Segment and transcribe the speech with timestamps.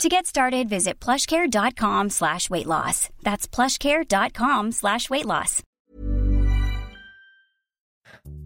[0.00, 3.08] To get started, visit plushcare.com slash weight loss.
[3.22, 5.62] That's plushcare.com slash weight loss.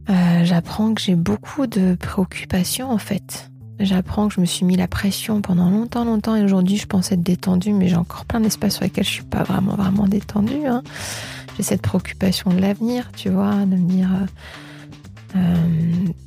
[0.09, 3.48] Euh, J'apprends que j'ai beaucoup de préoccupations en fait.
[3.79, 7.12] J'apprends que je me suis mis la pression pendant longtemps, longtemps et aujourd'hui je pense
[7.12, 10.67] être détendue, mais j'ai encore plein d'espace sur lesquels je suis pas vraiment, vraiment détendue.
[10.67, 10.83] Hein.
[11.56, 14.27] J'ai cette préoccupation de l'avenir, tu vois, de me euh,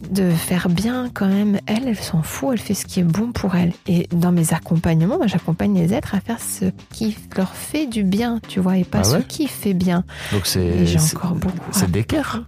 [0.09, 1.59] de faire bien quand même.
[1.65, 3.73] Elle, elle s'en fout, elle fait ce qui est bon pour elle.
[3.87, 8.03] Et dans mes accompagnements, moi, j'accompagne les êtres à faire ce qui leur fait du
[8.03, 10.03] bien, tu vois, et pas Ah ouais ce qui fait bien.
[10.31, 10.85] Donc c'est.
[10.85, 11.57] J'ai encore beaucoup.
[11.71, 12.43] C'est d'équerre.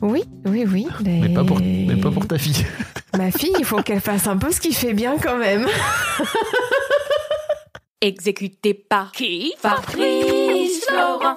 [0.00, 0.86] Oui, oui, oui.
[1.04, 2.64] Mais pas pour, mais pas pour ta fille.
[3.16, 5.66] Ma fille, il faut qu'elle fasse un peu ce qui fait bien quand même.
[8.00, 9.54] Exécuté par qui?
[9.58, 11.36] Fabrice Florent.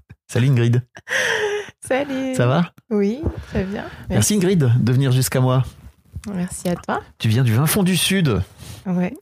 [0.31, 0.81] Salut Ingrid.
[1.85, 2.35] Salut.
[2.35, 2.71] Ça va?
[2.89, 3.83] Oui, très bien.
[4.09, 5.65] Merci Ingrid de venir jusqu'à moi.
[6.33, 7.01] Merci à toi.
[7.17, 8.41] Tu viens du fin fond du sud,
[8.85, 9.13] Ouais.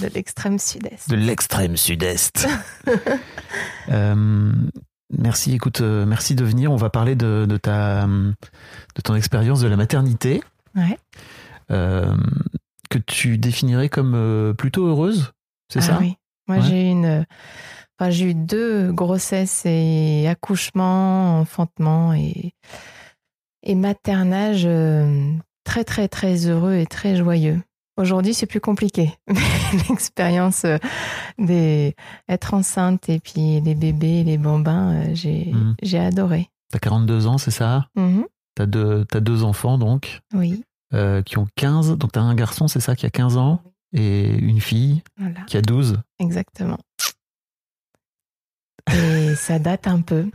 [0.00, 1.10] De l'extrême sud-est.
[1.10, 2.46] de l'extrême sud-est.
[3.88, 4.52] Euh,
[5.16, 6.72] merci, écoute, euh, merci de venir.
[6.72, 10.42] On va parler de, de ta, de ton expérience de la maternité,
[10.74, 10.98] Ouais.
[11.70, 12.12] euh,
[12.90, 15.32] que tu définirais comme plutôt heureuse,
[15.68, 15.98] c'est Ah ça?
[16.00, 16.16] oui.
[16.48, 16.62] Moi, Ouais.
[16.64, 17.26] j'ai une.
[17.98, 22.52] Enfin, j'ai eu deux grossesses et accouchements, enfantement et,
[23.62, 25.32] et maternage euh,
[25.64, 27.60] très, très, très heureux et très joyeux.
[27.96, 29.10] Aujourd'hui, c'est plus compliqué.
[29.88, 30.76] L'expérience euh,
[31.38, 31.94] des
[32.28, 35.76] être enceinte et puis les bébés, les bambins, euh, j'ai Mhm.
[35.82, 36.50] j'ai adoré.
[36.70, 37.88] T'as 42 ans, c'est ça?
[37.96, 38.26] Mhm.
[38.54, 41.96] T'as deux, t'as deux enfants, donc, Oui, euh, qui ont 15.
[41.96, 43.62] Donc, t'as un garçon, c'est ça, qui a 15 ans,
[43.94, 45.98] et une fille voilà, qui a 12.
[46.18, 46.78] exactement.
[48.92, 50.30] Et ça date un peu.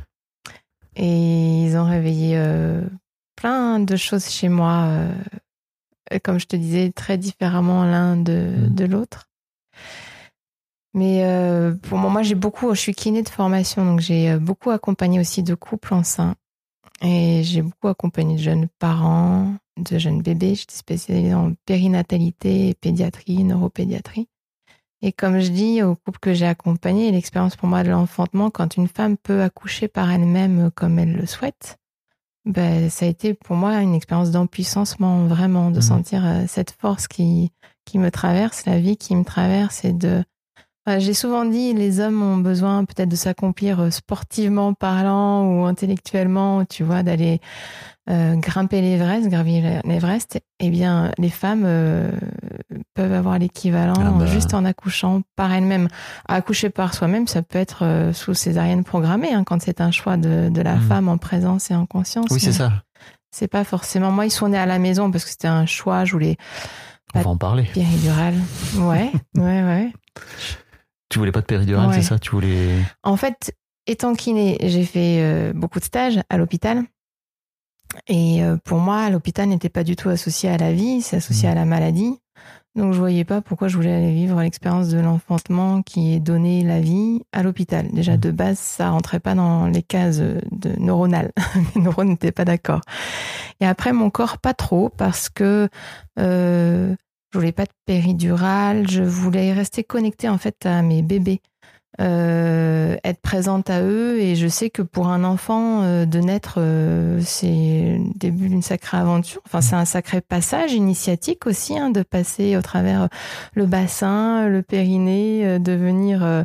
[0.95, 2.81] Et ils ont réveillé euh,
[3.35, 8.85] plein de choses chez moi, euh, comme je te disais, très différemment l'un de, de
[8.85, 9.29] l'autre.
[10.93, 14.71] Mais euh, pour moi, moi j'ai beaucoup, je suis kiné de formation, donc j'ai beaucoup
[14.71, 16.35] accompagné aussi de couples enceints.
[17.01, 20.55] Et j'ai beaucoup accompagné de jeunes parents, de jeunes bébés.
[20.55, 24.27] J'étais spécialisée en périnatalité, pédiatrie, neuropédiatrie.
[25.01, 28.77] Et comme je dis aux couples que j'ai accompagnés, l'expérience pour moi de l'enfantement, quand
[28.77, 31.77] une femme peut accoucher par elle-même comme elle le souhaite,
[32.45, 35.81] ben, ça a été pour moi une expérience d'empuissancement, vraiment, de Mhm.
[35.81, 37.51] sentir euh, cette force qui,
[37.85, 40.23] qui me traverse, la vie qui me traverse et de.
[40.85, 45.65] Enfin, j'ai souvent dit, les hommes ont besoin peut-être de s'accomplir euh, sportivement parlant ou
[45.65, 47.39] intellectuellement, tu vois, d'aller
[48.09, 50.39] euh, grimper l'Everest, gravir l'Everest.
[50.59, 52.09] Eh bien, les femmes euh,
[52.95, 54.25] peuvent avoir l'équivalent Ah bah.
[54.25, 55.87] juste en accouchant par elles-mêmes.
[56.27, 60.17] Accoucher par soi-même, ça peut être euh, sous césarienne programmée, hein, quand c'est un choix
[60.17, 60.81] de, de la Mhm.
[60.81, 62.25] femme en présence et en conscience.
[62.31, 62.71] Oui, c'est ça.
[63.29, 64.11] C'est pas forcément.
[64.11, 66.05] Moi, ils sont nés à la maison parce que c'était un choix.
[66.05, 66.37] Je voulais
[67.13, 67.65] On va en parler.
[67.71, 68.33] péridurale.
[68.79, 69.93] Ouais, ouais, ouais.
[71.11, 71.95] Tu voulais pas de péridurale, Ouais.
[71.95, 72.17] c'est ça?
[72.17, 72.69] Tu voulais.
[73.03, 73.53] En fait,
[73.85, 76.83] étant kiné, j'ai fait euh, beaucoup de stages à l'hôpital.
[78.07, 81.47] Et euh, pour moi, l'hôpital n'était pas du tout associé à la vie, c'est associé
[81.49, 81.51] Mhm.
[81.51, 82.17] à la maladie.
[82.77, 86.63] Donc je voyais pas pourquoi je voulais aller vivre l'expérience de l'enfantement qui est donné
[86.63, 87.89] la vie à l'hôpital.
[87.91, 88.19] Déjà Mhm.
[88.19, 91.33] de base, ça rentrait pas dans les cases de neuronales.
[91.75, 92.79] Les neurones n'étaient pas d'accord.
[93.59, 95.67] Et après mon corps pas trop parce que
[96.17, 96.95] euh,
[97.31, 101.41] je voulais pas de péridurale, je voulais rester connectée en fait à mes bébés
[102.01, 106.55] euh, être présente à eux et je sais que pour un enfant euh, de naître
[106.57, 111.89] euh, c'est le début d'une sacrée aventure enfin c'est un sacré passage initiatique aussi hein,
[111.91, 113.07] de passer au travers
[113.53, 116.43] le bassin le périnée euh, de venir euh,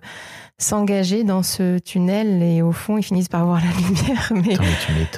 [0.58, 4.56] s'engager dans ce tunnel et au fond ils finissent par voir la lumière mais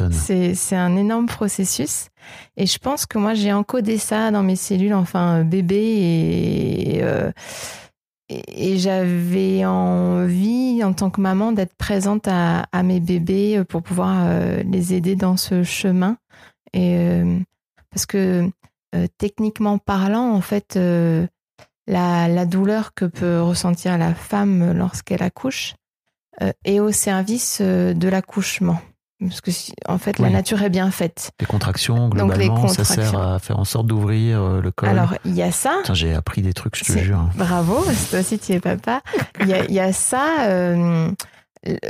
[0.09, 2.09] mais c'est, c'est un énorme processus.
[2.57, 5.77] Et je pense que moi, j'ai encodé ça dans mes cellules, enfin, euh, bébé.
[5.77, 7.31] Et, euh,
[8.29, 14.25] et, j'avais envie, en tant que maman, d'être présente à, mes bébés euh, pour pouvoir
[14.27, 16.19] euh, les aider dans ce chemin.
[16.73, 17.39] Et, euh,
[17.91, 18.51] parce que
[19.19, 20.79] techniquement parlant, en fait,
[21.87, 25.75] la, douleur que peut ressentir la femme lorsqu'elle accouche
[26.65, 28.81] est au service de l'accouchement.
[29.21, 31.33] Parce que, si- en fait, la nature est bien faite.
[31.41, 33.11] Les contractions, Donc, les globalement, ça contractions.
[33.11, 34.89] sert à faire en sorte d'ouvrir euh, le col.
[34.91, 35.81] Alors, il y a ça.
[35.93, 37.29] J'ai appris des trucs, je te jure.
[37.35, 39.03] Bravo, parce que toi aussi tu es papa.
[39.41, 40.43] Il y y a ça.
[40.49, 41.11] euh,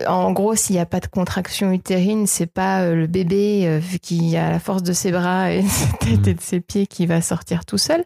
[0.06, 3.81] en gros, s'il n'y a pas de contraction utérine, c'est pas euh, le bébé euh,
[4.00, 6.28] qui a la force de ses bras et de sa tête Mm.
[6.31, 8.04] et de ses pieds qui va sortir tout seul.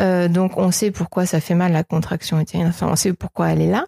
[0.00, 2.68] Euh, donc, on sait pourquoi ça fait mal la contraction utérine.
[2.68, 3.84] Enfin, on sait pourquoi elle est là.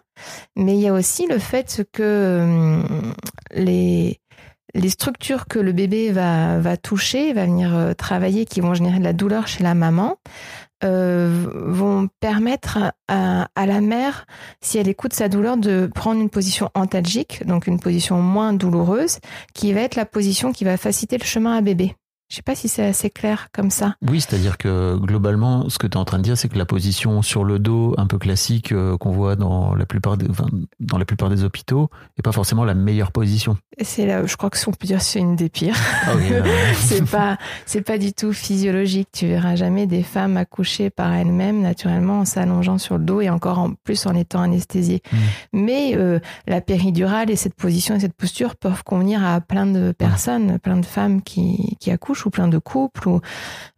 [0.55, 2.83] Mais il y a aussi le fait que euh,
[3.55, 4.19] les
[4.73, 9.03] les structures que le bébé va, toucher, va venir euh, travailler, qui vont générer de
[9.03, 10.17] la douleur chez la maman,
[10.83, 14.25] euh, vont permettre à, à la mère,
[14.61, 19.19] si elle écoute sa douleur, de prendre une position antalgique, donc une position moins douloureuse,
[19.53, 21.95] qui va être la position qui va faciliter le chemin à bébé.
[22.33, 23.93] Je sais pas si c'est assez clair comme ça.
[24.01, 26.65] Oui, c'est-à-dire que globalement, ce que tu es en train de dire, c'est que la
[26.65, 30.47] position sur le dos, un peu classique, euh, qu'on voit dans la plupart des, enfin,
[30.79, 33.55] dans la plupart des hôpitaux, n'est pas forcément la meilleure position.
[33.83, 35.77] C'est là, je crois que si on peut dire, c'est une des pires.
[36.07, 36.41] Ah oui, ouais.
[36.75, 37.37] c'est pas,
[37.67, 39.09] c'est pas du tout physiologique.
[39.13, 43.29] Tu verras jamais des femmes accoucher par elles-mêmes naturellement en s'allongeant sur le dos et
[43.29, 45.03] encore en plus en étant anesthésiées.
[45.11, 45.17] Mm.
[45.53, 49.91] Mais euh, la péridurale et cette position et cette posture peuvent convenir à plein de
[49.91, 53.07] personnes, plein de femmes qui, qui accouchent ou plein de couples.
[53.07, 53.21] Ou,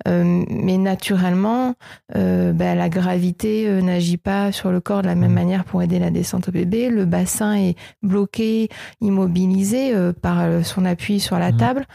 [0.07, 1.75] euh, mais naturellement,
[2.15, 5.35] euh, bah, la gravité euh, n'agit pas sur le corps de la même Mm.
[5.35, 6.89] manière pour aider la descente au bébé.
[6.89, 8.69] Le bassin est bloqué,
[9.01, 11.57] immobilisé par son appui sur la Mhm.
[11.57, 11.85] table.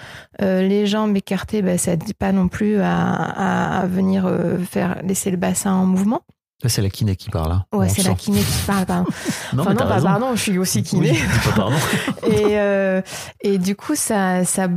[0.41, 4.29] Les jambes écartées, bah, ça dit pas non plus à, à, à venir
[4.69, 6.23] faire laisser le bassin en mouvement.
[6.63, 7.53] Là, c'est la kiné qui parle.
[7.53, 7.65] hein.
[7.73, 8.85] Ouais, c'est la kiné qui parle.
[8.87, 9.05] Pardon.
[9.55, 11.11] Non, enfin mais non, bah, pardon, je suis aussi kiné.
[11.11, 11.77] Oui, dis pas pardon.
[12.27, 13.01] et, euh,
[13.41, 14.69] et du coup, ça, ça,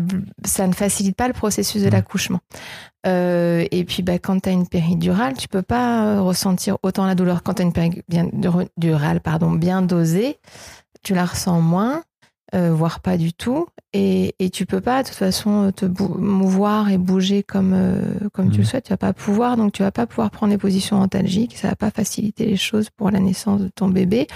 [0.45, 1.94] ça ne facilite pas le processus de Mhm.
[1.94, 2.39] l'accouchement.
[3.06, 7.06] Euh, et puis, bah, quand tu as une péridurale, tu peux pas euh, ressentir autant
[7.06, 7.44] la douleur.
[7.44, 10.38] Quand tu as une péridurale pardon, bien dosée,
[11.03, 12.01] tu la ressens moins,
[12.53, 13.67] euh, voire pas du tout.
[13.94, 18.01] Et, et tu peux pas, de toute façon, te bou- mouvoir et bouger comme, euh,
[18.33, 18.85] comme tu le souhaites.
[18.85, 21.57] Tu vas pas pouvoir, donc tu vas pas pouvoir prendre des positions antalgiques.
[21.57, 24.28] Ça va pas faciliter les choses pour la naissance de ton bébé.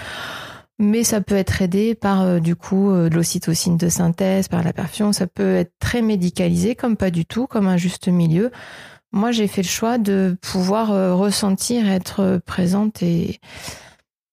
[0.79, 4.63] Mais ça peut être aidé par euh, du coup euh, de l'ocytocine de synthèse, par
[4.63, 5.11] la perfusion.
[5.11, 8.51] Ça peut être très médicalisé, comme pas du tout, comme un juste milieu.
[9.11, 13.39] Moi, j'ai fait le choix de pouvoir euh, ressentir, être euh, présente et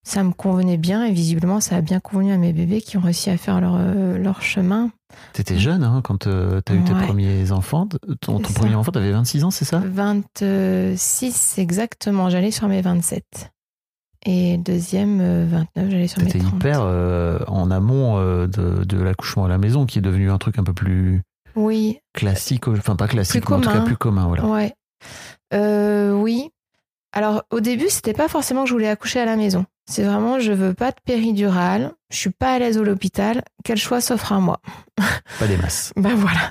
[0.04, 1.04] ça me convenait bien.
[1.04, 3.74] Et visiblement, ça a bien convenu à mes bébés qui ont réussi à faire leur,
[3.78, 4.90] euh, leur chemin.
[5.32, 7.88] T'étais jeune hein, quand tu as eu tes premiers enfants.
[8.20, 9.80] Ton, premier enfant, t'avais 26 ans, c'est ça?
[9.84, 13.50] 26 exactement, j'allais sur mes 27.
[14.26, 16.54] Et deuxième, euh, 29, j'allais sur mes T'étais 30.
[16.54, 20.38] hyper euh, en amont euh, de, de l'accouchement à la maison, qui est devenu un
[20.38, 21.20] truc un peu plus
[21.56, 23.84] Oui, classique, enfin pas classique, Plus mais en tout cas commun.
[23.84, 24.26] plus commun.
[24.26, 24.46] Voilà.
[24.46, 24.72] Ouais.
[25.52, 26.48] Euh, oui.
[27.16, 29.64] Alors au début, c'était pas forcément que je voulais accoucher à la maison.
[29.86, 33.76] C'est vraiment je veux pas de péridurale, je suis pas à l'aise à l'hôpital, quel
[33.76, 34.60] choix s'offre à moi?
[35.38, 35.92] Pas des masses.
[35.96, 36.50] Ben voilà.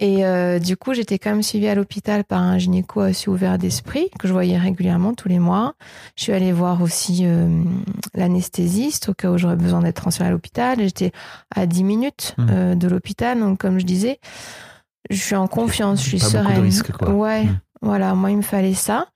[0.00, 3.58] Et euh, du coup, j'étais quand même suivie à l'hôpital par un gynéco assez ouvert
[3.58, 5.74] d'esprit que je voyais régulièrement tous les mois.
[6.16, 7.62] Je suis allée voir aussi euh,
[8.14, 10.78] l'anesthésiste au cas où j'aurais besoin d'être transférée à l'hôpital.
[10.80, 11.12] J'étais
[11.54, 12.46] à 10 minutes Mhm.
[12.50, 14.18] euh, de l'hôpital, donc comme je disais,
[15.10, 16.62] je suis en confiance, je suis Pas beaucoup de sereine.
[16.62, 17.10] risques, quoi.
[17.10, 17.58] Ouais, Mhm.
[17.82, 19.06] voilà, moi il me fallait ça.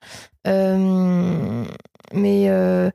[0.48, 1.64] Euh,
[2.12, 2.90] mais euh,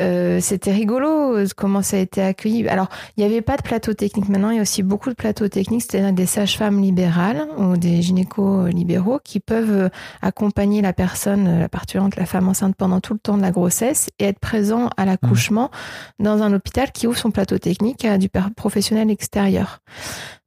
[0.00, 2.66] euh, c'était rigolo comment ça a été accueilli.
[2.68, 4.28] Alors, il n'y avait pas de plateau technique.
[4.28, 8.02] Maintenant, il y a aussi beaucoup de plateaux techniques, c'est-à-dire des sages-femmes libérales ou des
[8.02, 9.90] gynécos libéraux qui peuvent
[10.22, 14.08] accompagner la personne, la parturiente, la femme enceinte pendant tout le temps de la grossesse
[14.18, 15.70] et être présent à l'accouchement
[16.18, 19.80] dans un hôpital qui ouvre son plateau technique à du professionnel extérieur.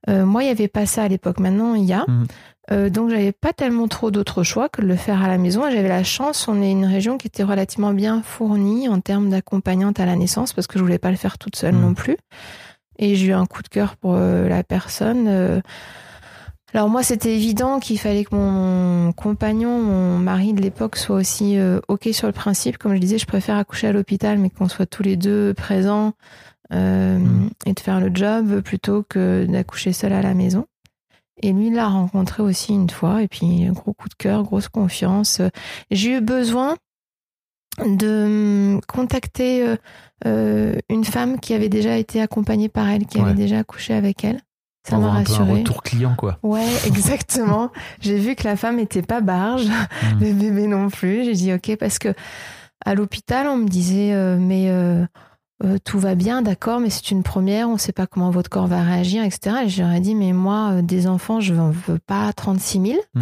[0.10, 1.40] Euh, moi, il n'y avait pas ça à l'époque.
[1.40, 2.06] Maintenant, il y a.
[2.08, 2.28] Mhm.
[2.72, 5.64] Euh, donc, j'avais pas tellement trop d'autres choix que de le faire à la maison.
[5.72, 10.00] J'avais la chance, on est une région qui était relativement bien fournie en termes d'accompagnante
[10.02, 11.82] à la naissance parce que je voulais pas le faire toute seule Mhm.
[11.82, 12.18] non plus.
[13.00, 15.28] Et j'ai eu un coup de cœur pour euh, la personne.
[15.28, 15.62] Euh,
[16.74, 21.58] alors moi, c'était évident qu'il fallait que mon compagnon, mon mari de l'époque, soit aussi
[21.58, 22.78] euh, ok sur le principe.
[22.78, 26.14] Comme je disais, je préfère accoucher à l'hôpital, mais qu'on soit tous les deux présents
[26.74, 27.50] euh, Mhm.
[27.66, 30.66] et de faire le job plutôt que d'accoucher seul à la maison.
[31.44, 34.70] Et lui, il l'a rencontré aussi une fois, et puis gros coup de cœur, grosse
[34.70, 35.42] confiance.
[35.92, 36.76] J'ai eu besoin
[37.86, 39.76] de hum, contacter euh,
[40.26, 43.26] euh, une femme qui avait déjà été accompagnée par elle, qui Ouais.
[43.26, 44.42] avait déjà accouché avec elle.
[44.90, 46.40] Ça m'a avoir un retour client, quoi.
[46.44, 47.72] Ouais, exactement.
[48.00, 50.20] J'ai vu que la femme était pas barge, Mm.
[50.22, 51.26] le bébé non plus.
[51.26, 52.14] J'ai dit ok parce que
[52.86, 55.06] à l'hôpital on me disait euh, mais euh,
[55.64, 58.50] euh, tout va bien, d'accord, mais c'est une première, on ne sait pas comment votre
[58.50, 59.56] corps va réagir, etc.
[59.66, 62.82] Et je leur ai dit mais moi euh, des enfants je n'en veux pas 36
[62.82, 63.00] 000.
[63.16, 63.22] Mm.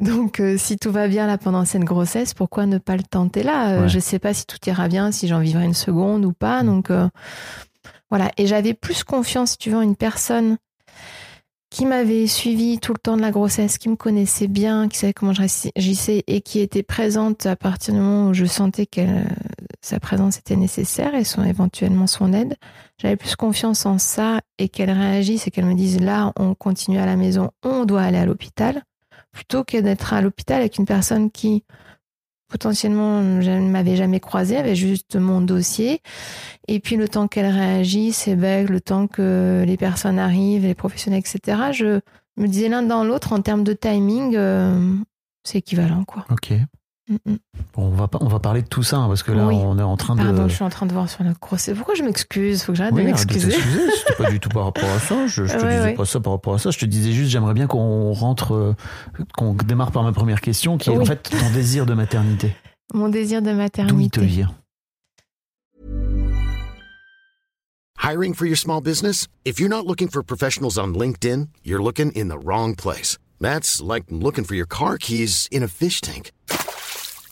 [0.00, 3.42] Donc euh, si tout va bien là pendant cette grossesse, pourquoi ne pas le tenter
[3.42, 3.80] là?
[3.80, 3.88] Ouais.
[3.88, 6.62] Je sais pas si tout ira bien, si j'en vivrai une seconde ou pas.
[6.62, 6.66] Mm.
[6.66, 6.92] Donc
[8.10, 8.30] voilà.
[8.36, 10.58] Et j'avais plus confiance, si tu veux, en une personne
[11.70, 15.14] qui m'avait suivi tout le temps de la grossesse, qui me connaissait bien, qui savait
[15.14, 19.00] comment j'agissais et qui était présente à partir du moment où je sentais que
[19.82, 22.56] sa présence était nécessaire et son, éventuellement son aide.
[22.98, 26.98] J'avais plus confiance en ça et qu'elle réagisse et qu'elle me dise là, on continue
[26.98, 28.82] à la maison, on doit aller à l'hôpital,
[29.32, 31.64] plutôt que d'être à l'hôpital avec une personne qui
[32.48, 36.00] potentiellement je ne m'avais jamais croisée, avait juste mon dossier.
[36.68, 40.74] Et puis le temps qu'elle réagisse, et ben, le temps que les personnes arrivent, les
[40.74, 42.00] professionnels, etc., je
[42.36, 44.94] me disais l'un dans l'autre en termes de timing, euh,
[45.42, 46.24] c'est équivalent quoi.
[46.30, 46.52] Ok.
[47.12, 47.36] Mm, mm.
[47.74, 49.54] Bon, on va, pas- on va parler de tout ça, hein, parce que là, Oui.
[49.56, 50.22] on est en train de.
[50.22, 51.76] Pardon, je suis en train de voir sur la grossesse.
[51.76, 52.62] Pourquoi je m'excuse?
[52.62, 53.50] Faut que j'arrête Oui, de de m'excuser.
[54.06, 55.26] C'était pas du tout par rapport à ça.
[55.26, 55.94] Je, je te Ouais, disais ouais.
[55.94, 56.70] pas ça par rapport à ça.
[56.70, 58.74] Je te disais juste, j'aimerais bien qu'on rentre, euh,
[59.36, 62.54] qu'on démarre par ma première question, qui est en fait ton désir de maternité.
[62.94, 63.56] Mon désir de D'où il
[64.10, 64.20] te maternité.
[64.26, 64.50] vient?
[68.02, 69.28] Hiring for your small business?
[69.44, 73.18] If you're not looking for professionals on LinkedIn, you're looking in the wrong place.
[73.40, 76.32] That's like looking for your car keys in a fish tank.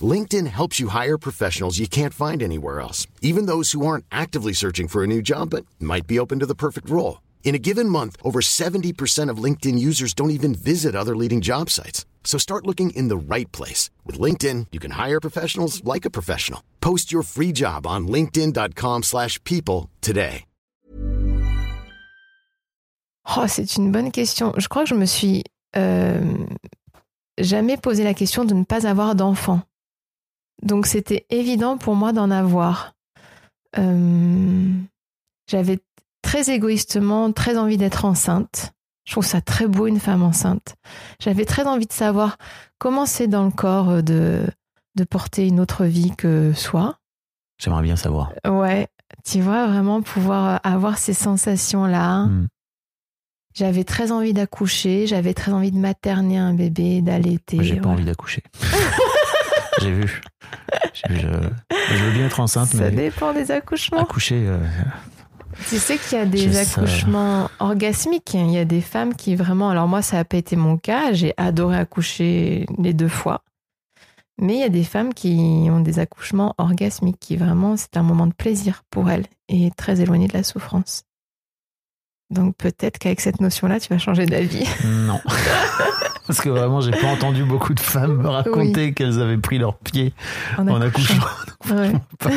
[0.01, 4.53] LinkedIn helps you hire professionals you can't find anywhere else, even those who aren't actively
[4.53, 7.21] searching for a new job but might be open to the perfect role.
[7.43, 11.69] In a given month, over 70% of LinkedIn users don't even visit other leading job
[11.69, 12.07] sites.
[12.23, 13.91] So start looking in the right place.
[14.07, 16.63] With LinkedIn, you can hire professionals like a professional.
[16.81, 20.45] Post your free job on linkedin.com/people slash people today.
[23.37, 24.53] Oh, c'est une bonne question.
[24.57, 25.45] Je crois que je me suis
[25.77, 26.47] euh,
[27.39, 29.61] jamais posé la question de ne pas avoir d'enfant.
[30.63, 32.95] Donc c'était évident pour moi d'en avoir.
[33.79, 34.71] Euh,
[35.49, 35.79] J'avais
[36.23, 38.73] très égoïstement très envie d'être enceinte.
[39.05, 40.77] Je trouve ça très beau une femme enceinte.
[41.21, 42.37] J'avais très envie de savoir
[42.79, 44.47] comment c'est dans le corps de,
[44.95, 46.99] de porter une autre vie que soi.
[47.59, 48.33] J'aimerais bien savoir.
[48.47, 48.89] Ouais,
[49.25, 52.27] tu vois, vraiment pouvoir avoir ces sensations-là.
[52.27, 52.47] Hmm.
[53.55, 57.65] J'avais très envie d'accoucher, j'avais très envie de materner un bébé, d'allaiter.
[57.65, 58.43] J'ai pas envie d'accoucher.
[59.81, 60.21] J'ai vu.
[60.95, 64.01] Je, je veux bien être enceinte, Ça mais dépend des accouchements.
[64.03, 64.45] accoucher.
[64.47, 64.59] euh,
[65.69, 68.35] Tu sais qu'il y a des accouchements orgasmiques.
[68.35, 69.71] Il y a des femmes qui vraiment.
[69.71, 71.13] Alors, moi, ça n'a pas été mon cas.
[71.13, 73.43] J'ai adoré accoucher les deux fois.
[74.43, 78.03] Mais il y a des femmes qui ont des accouchements orgasmiques, qui vraiment, c'est un
[78.03, 81.03] moment de plaisir pour elles et très éloigné de la souffrance.
[82.31, 84.67] Donc, peut-être qu'avec cette notion-là, tu vas changer d'avis.
[84.85, 85.21] non.
[86.31, 89.77] Parce que vraiment, j'ai pas entendu beaucoup de femmes me raconter qu'elles avaient pris leurs
[89.77, 90.15] pieds
[90.57, 91.15] en accouchant.
[91.69, 91.93] Ouais.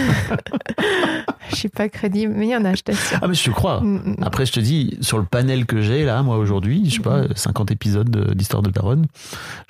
[1.52, 3.20] je suis pas crédible, mais il y en a, je t'assure.
[3.22, 3.82] Ah, mais je te crois.
[3.82, 4.24] Mm, mm.
[4.24, 7.26] Après, je te dis, sur le panel que j'ai là, moi aujourd'hui, je sais pas,
[7.36, 9.06] 50 épisodes de- d'Histoire de Daronne,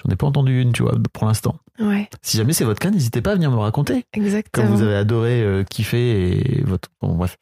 [0.05, 1.55] j'en ai pas entendu une, tu vois, pour l'instant.
[1.81, 4.05] Ouais, Si jamais c'est votre cas, n'hésitez pas à venir me raconter.
[4.13, 4.67] Comme exactement.
[4.67, 6.87] vous avez adoré euh, kiffer et votre.
[7.01, 7.37] Bon, bref.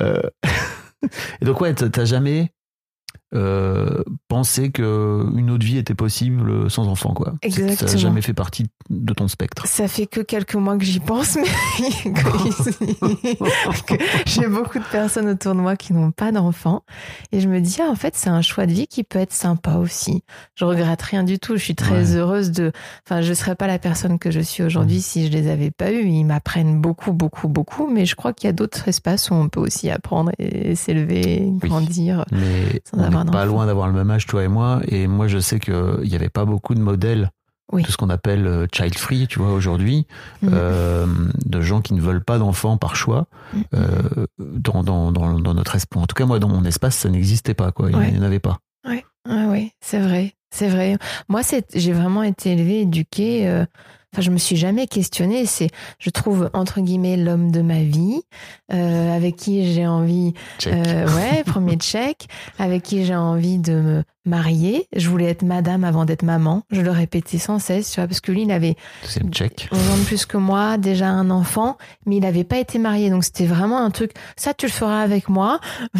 [0.00, 0.20] Euh,
[1.40, 2.50] et donc, ouais, t'as jamais
[3.34, 7.34] euh, penser que une autre vie était possible sans enfant, quoi.
[7.42, 7.98] Que Ça n'a Exactement.
[8.00, 9.66] jamais fait partie de ton spectre.
[9.66, 11.84] Ça fait que quelques mois que j'y pense, mais
[14.26, 16.82] j'ai beaucoup de personnes autour de moi qui n'ont pas d'enfants.
[17.32, 19.32] Et je me dis, ah, en fait, c'est un choix de vie qui peut être
[19.32, 20.22] sympa aussi.
[20.54, 21.56] Je regrette rien du tout.
[21.56, 22.16] Je suis très Ouais.
[22.16, 22.72] heureuse de.
[23.06, 25.92] Enfin, je serais pas la personne que je suis aujourd'hui si je les avais pas
[25.92, 26.06] eus.
[26.06, 27.86] Ils m'apprennent beaucoup, beaucoup, beaucoup.
[27.86, 31.44] Mais je crois qu'il y a d'autres espaces où on peut aussi apprendre et s'élever,
[31.58, 32.24] grandir.
[32.32, 34.80] Mais Sans on avoir pas loin d'avoir le même âge, toi et moi.
[34.88, 37.30] Et moi, je sais qu'il n'y avait pas beaucoup de modèles
[37.72, 37.82] Oui.
[37.82, 40.06] de ce qu'on appelle euh, child free, tu vois, aujourd'hui,
[40.42, 40.48] Mm.
[40.52, 41.06] euh,
[41.46, 43.26] de gens qui ne veulent pas d'enfants par choix.
[43.52, 43.60] Mm.
[43.74, 46.02] euh, dans, dans, dans, dans notre espace.
[46.02, 47.90] En tout cas, moi, dans mon espace, ça n'existait pas, quoi.
[47.90, 48.10] Il Ouais.
[48.10, 48.58] n'y en avait pas.
[49.26, 50.98] Ah oui, c'est vrai, c'est vrai.
[51.30, 53.48] Moi, c'est, j'ai vraiment été élevée, éduquée.
[53.48, 53.64] euh,
[54.14, 55.44] Enfin, je me suis jamais questionnée.
[55.44, 58.22] C'est, je trouve entre guillemets l'homme de ma vie,
[58.72, 60.34] euh, avec qui j'ai envie.
[60.68, 62.28] Euh, ouais, premier check.
[62.60, 64.86] Avec qui j'ai envie de me marier.
[64.94, 66.62] Je voulais être madame avant d'être maman.
[66.70, 69.68] Je le répétais sans cesse, tu vois, parce que lui, il avait Deuxième check.
[69.72, 73.10] 11 ans de plus que moi, déjà un enfant, mais il n'avait pas été marié.
[73.10, 74.12] Donc c'était vraiment un truc.
[74.36, 75.58] Ça, tu le feras avec moi.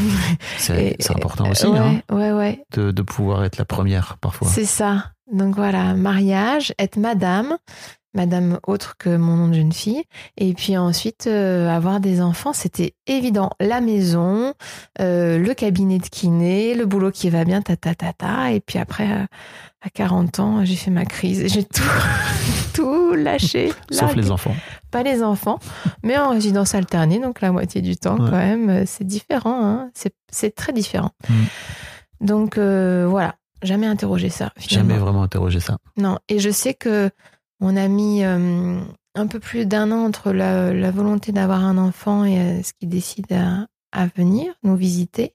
[0.59, 2.65] C'est important aussi, ouais, hein, ouais, ouais.
[2.75, 4.47] de, de pouvoir être la première, parfois.
[4.47, 5.11] C'est ça.
[5.33, 7.57] Donc voilà, mariage, être madame,
[8.15, 10.05] madame autre que mon nom de jeune fille,
[10.37, 13.51] et puis ensuite euh, avoir des enfants, c'était évident.
[13.61, 14.55] La maison,
[15.01, 18.61] euh, le cabinet de kiné, le boulot qui va bien, ta ta ta ta, et
[18.61, 19.25] puis après, euh,
[19.83, 21.83] à 40 ans, j'ai fait ma crise, j'ai tout,
[22.75, 23.73] tout lâché.
[23.91, 24.55] Sauf les enfants.
[24.91, 25.59] Pas les enfants,
[26.03, 28.31] mais en résidence alternée, donc la moitié du temps Ouais.
[28.31, 29.91] quand même, c'est différent, hein.
[30.31, 31.11] c'est très différent.
[31.29, 31.35] Mm.
[32.21, 34.53] Donc voilà, jamais interrogé ça.
[34.57, 34.89] Finalement.
[34.89, 35.79] Jamais vraiment interrogé ça.
[35.97, 37.11] Non, et je sais que
[37.65, 38.81] on a mis euh,
[39.15, 42.73] un peu plus d'un an entre la, la volonté d'avoir un enfant et euh, ce
[42.73, 45.35] qui décide à, à venir nous visiter.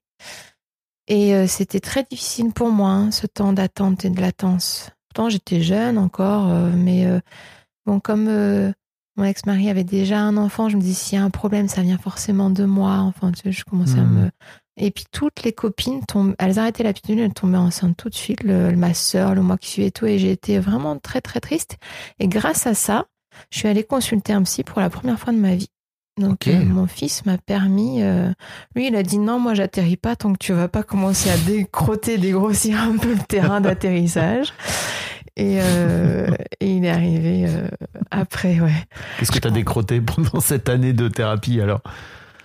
[1.08, 4.92] Et euh, c'était très difficile pour moi, hein, ce temps d'attente et de latence.
[5.08, 6.46] Pourtant, j'étais jeune encore,
[6.76, 7.08] mais
[7.88, 8.26] bon, comme
[9.18, 11.82] mon ex-mari avait déjà un enfant, je me dis s'il y a un problème, ça
[11.82, 13.00] vient forcément de moi.
[13.00, 14.14] Enfin, tu sais, je commençais à Mhm.
[14.26, 14.30] me.
[14.82, 18.16] Et puis toutes les copines tombent, elles arrêtaient la pilule, elles tombaient enceintes tout de
[18.16, 21.20] suite, le- ma sœur, le mois qui suivait et tout, et j'ai été vraiment très
[21.22, 21.78] très triste.
[22.20, 23.06] Et grâce à ça,
[23.52, 25.68] je suis allée consulter un psy pour la première fois de ma vie.
[26.18, 28.30] Donc euh, mon fils m'a permis, euh,
[28.76, 31.38] lui il a dit non moi j'atterris pas tant que tu vas pas commencer à
[31.38, 34.54] décrotter, dégrossir un peu le terrain d'atterrissage.
[35.38, 36.28] Et, euh,
[36.60, 37.48] et il est arrivé
[38.12, 38.74] après, ouais.
[39.18, 41.80] Qu'est-ce que tu as décroté pendant cette année de thérapie, alors?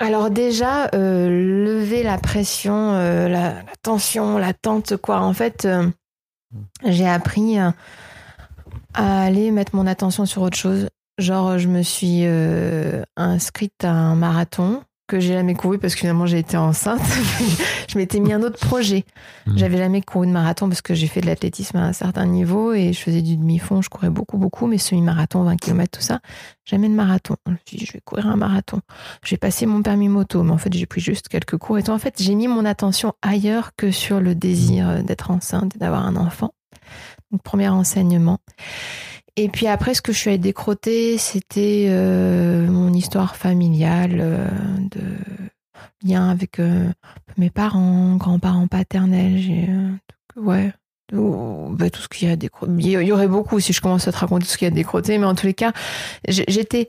[0.00, 1.28] Alors déjà, euh,
[1.64, 5.20] lever la pression, euh, la, tension, l'attente, quoi.
[5.20, 5.88] En fait, euh,
[6.84, 7.70] j'ai appris euh,
[8.94, 10.88] à aller mettre mon attention sur autre chose.
[11.18, 16.00] Genre, je me suis euh, inscrite à un marathon que j'ai jamais couru parce que
[16.00, 17.00] finalement j'ai été enceinte.
[17.94, 19.04] je m'étais mis un autre projet.
[19.46, 19.58] Mhm.
[19.58, 22.72] J'avais jamais couru de marathon parce que j'ai fait de l'athlétisme à un certain niveau
[22.72, 26.20] et je faisais du demi-fond, je courais beaucoup, beaucoup, mais semi-marathon, 20 km, tout ça.
[26.64, 27.36] Jamais de marathon.
[27.46, 28.80] Je me suis dit, je vais courir un marathon.
[29.24, 31.92] J'ai passé mon permis moto, mais en fait, j'ai pris juste quelques cours et tout.
[31.92, 36.04] En fait, j'ai mis mon attention ailleurs que sur le désir d'être enceinte et d'avoir
[36.04, 36.52] un enfant.
[37.30, 38.40] Donc, premier enseignement.
[39.36, 44.48] Et puis après, ce que je suis allée décroter, c'était euh, mon histoire familiale, euh,
[44.78, 45.00] de
[46.02, 46.90] lien avec euh,
[47.36, 49.38] mes parents, grands-parents paternels.
[49.38, 49.90] J'ai, euh,
[50.40, 50.72] ouais,
[51.12, 52.36] bah, tout ce qu'il y a.
[52.78, 54.72] Il y aurait beaucoup si je commence à te raconter tout ce qu'il y a
[54.72, 55.72] à décroter, mais en tous les cas,
[56.28, 56.88] j'étais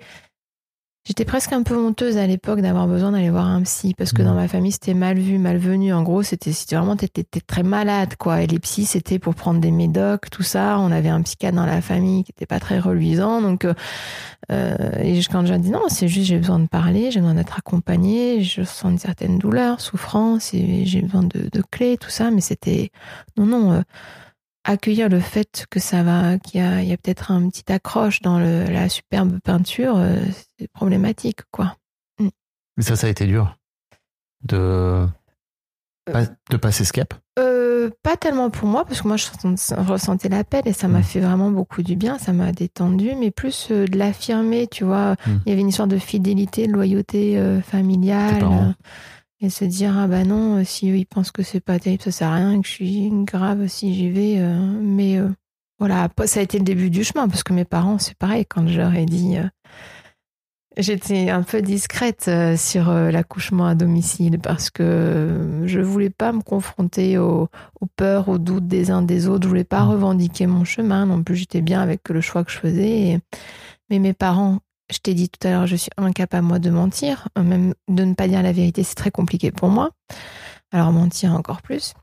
[1.07, 4.23] J'étais presque un peu honteuse à l'époque d'avoir besoin d'aller voir un psy parce que
[4.23, 5.93] dans ma famille c'était mal vu, malvenu.
[5.93, 8.41] En gros, c'était vraiment t'étais très malade quoi.
[8.41, 10.79] Et les psys c'était pour prendre des médocs, tout ça.
[10.79, 13.39] On avait un psychiatre dans la famille qui était pas très reluisant.
[13.41, 13.75] Donc euh,
[14.51, 17.35] euh, et je- quand j'ai dit non, c'est juste j'ai besoin de parler, j'ai besoin
[17.35, 22.09] d'être accompagnée, je sens une certaine douleur, souffrance et j'ai besoin de, de clés, tout
[22.09, 22.31] ça.
[22.31, 22.89] Mais c'était
[23.37, 23.71] non non.
[23.73, 23.81] euh,
[24.65, 28.65] accueillir le fait que ça va, qu'il y a, peut-être un petit accroche dans le-
[28.65, 30.17] la superbe peinture, euh,
[30.59, 31.77] c'est problématique, quoi.
[32.19, 33.55] Mais ça, ça a été dur.
[34.43, 35.07] De,
[36.11, 37.13] pas- de passer ce cap.
[37.39, 40.87] Euh, pas tellement pour moi, parce que moi, je ressent- je ressentais l'appel et ça
[40.87, 41.03] m'a Mm.
[41.03, 45.13] fait vraiment beaucoup du bien, ça m'a détendu, mais plus euh, de l'affirmer, tu vois.
[45.25, 45.31] Mm.
[45.45, 48.75] Il y avait une histoire de fidélité, de loyauté euh, familiale.
[49.41, 52.01] Et se dire, ah bah non, euh, si eux, ils pensent que c'est pas terrible,
[52.03, 54.35] ça sert à rien, que je suis grave si j'y vais.
[54.39, 55.29] euh, mais euh,
[55.79, 58.65] voilà, ça a été le début du chemin, parce que mes parents, c'est pareil, quand
[58.67, 59.37] je leur ai dit.
[59.37, 59.47] euh,
[60.77, 67.17] J'étais un peu discrète sur l'accouchement à domicile parce que je voulais pas me confronter
[67.17, 67.47] aux,
[67.79, 69.43] aux peurs, aux doutes des uns des autres.
[69.43, 69.89] Je voulais pas Mm.
[69.91, 71.05] revendiquer mon chemin.
[71.05, 72.89] Non plus, j'étais bien avec le choix que je faisais.
[73.07, 73.19] Et-
[73.89, 74.59] Mais mes parents,
[74.91, 78.03] je t'ai dit tout à l'heure, je suis incapable moi de mentir, euh, même de
[78.03, 79.91] ne pas dire la vérité, c'est très compliqué pour moi.
[80.71, 81.93] Alors mentir encore plus.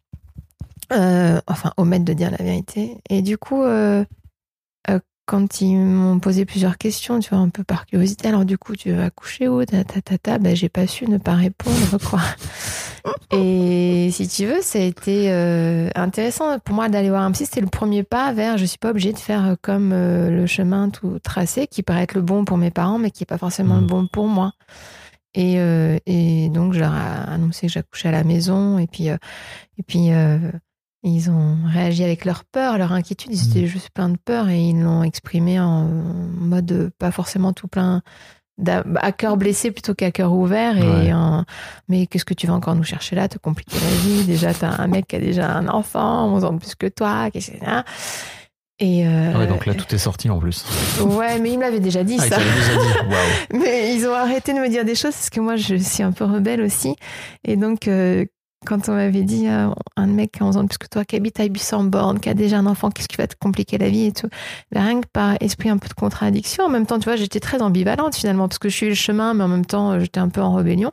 [0.92, 2.98] Euh, enfin, omettent de dire la vérité.
[3.08, 4.04] Et du coup, euh,
[4.90, 4.98] euh,
[5.32, 8.76] quand ils m'ont posé plusieurs questions, tu vois, un peu par curiosité, alors du coup,
[8.76, 11.96] tu vas coucher où ta, ta, ta, ta, ben, j'ai pas su ne pas répondre,
[12.10, 12.20] quoi.
[13.32, 17.46] Et si tu veux, ça a été euh, intéressant pour moi d'aller voir un psy.
[17.46, 20.44] C'était le premier pas vers, je suis pas obligée de faire euh, comme euh, le
[20.44, 23.38] chemin tout tracé, qui paraît être le bon pour mes parents, mais qui est pas
[23.38, 24.52] forcément le bon pour moi.
[25.32, 28.78] Et, euh, et donc, je leur ai annoncé que j'accouchais à la maison.
[28.78, 30.10] Et puis, et puis
[31.02, 33.32] ils ont réagi avec leur peur, leur inquiétude.
[33.32, 37.52] Ils étaient juste plein de peur et ils l'ont exprimé en mode euh, pas forcément
[37.52, 38.02] tout plein
[38.96, 40.76] à cœur blessé plutôt qu'à cœur ouvert.
[40.78, 41.12] Et Ouais.
[41.12, 41.44] en-
[41.88, 44.80] mais qu'est-ce que tu vas encore nous chercher là, te compliquer la vie Déjà, t'as
[44.80, 47.30] un mec qui a déjà un enfant, 11 ans de plus que toi.
[47.32, 47.82] qu'est-ce que hein?
[48.78, 50.64] Et euh, Ah ouais, donc là, tout est sorti en plus.
[51.00, 52.36] ouais, mais il me l'avait déjà dit Ah, ça.
[52.38, 53.14] déjà dit.
[53.58, 56.12] Mais ils ont arrêté de me dire des choses parce que moi, je suis un
[56.12, 56.94] peu rebelle aussi.
[57.44, 58.24] Et donc, euh,
[58.64, 61.04] quand on m'avait dit euh, un mec qui a 11 ans de plus que toi,
[61.04, 63.88] qui habite à Ibis-en-Borne, qui a déjà un enfant, qu'est-ce qui va te compliquer la
[63.88, 64.28] vie et tout,
[64.70, 67.40] ben, rien que par esprit un peu de contradiction, en même temps, tu vois, j'étais
[67.40, 70.20] très ambivalente finalement parce que je suis le chemin, mais en même temps, euh, j'étais
[70.20, 70.92] un peu en rébellion.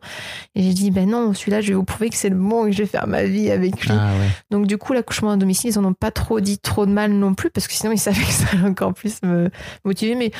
[0.55, 2.71] Et j'ai dit, ben non, celui-là, je vais vous prouver que c'est le bon et
[2.71, 3.91] que je vais faire ma vie avec lui.
[3.91, 4.29] Ah ouais.
[4.51, 7.11] Donc du coup, l'accouchement à domicile, ils en ont pas trop dit trop de mal
[7.11, 9.49] non plus, parce que sinon ils savaient que ça allait encore plus me
[9.85, 10.15] motiver.
[10.15, 10.31] Mais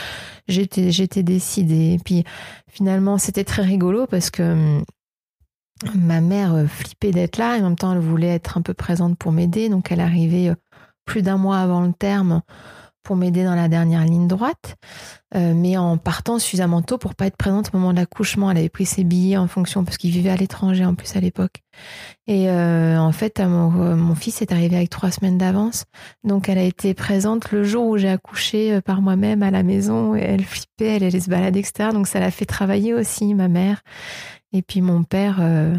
[0.48, 1.94] j'étais, j'étais décidée.
[1.94, 2.24] Et puis
[2.68, 4.84] finalement, c'était très rigolo parce que hum,
[5.96, 8.74] ma mère euh, flippait d'être là et en même temps, elle voulait être un peu
[8.74, 9.70] présente pour m'aider.
[9.70, 10.56] Donc elle arrivait euh,
[11.06, 12.42] plus d'un mois avant le terme
[13.02, 14.76] pour m'aider dans la dernière ligne droite,
[15.34, 18.52] euh, mais en partant suffisamment tôt pour pas être présente au moment de l'accouchement.
[18.52, 21.20] Elle avait pris ses billets en fonction parce qu'il vivait à l'étranger en plus à
[21.20, 21.64] l'époque.
[22.28, 25.86] Et en fait, mon, fils est arrivé avec trois semaines d'avance.
[26.24, 30.16] Donc, elle a été présente le jour où j'ai accouché par moi-même à la maison.
[30.16, 31.90] Et elle flippait, elle allait se balader, etc.
[31.92, 33.82] Donc, ça l'a fait travailler aussi, ma mère.
[34.54, 35.76] Et puis, mon père euh,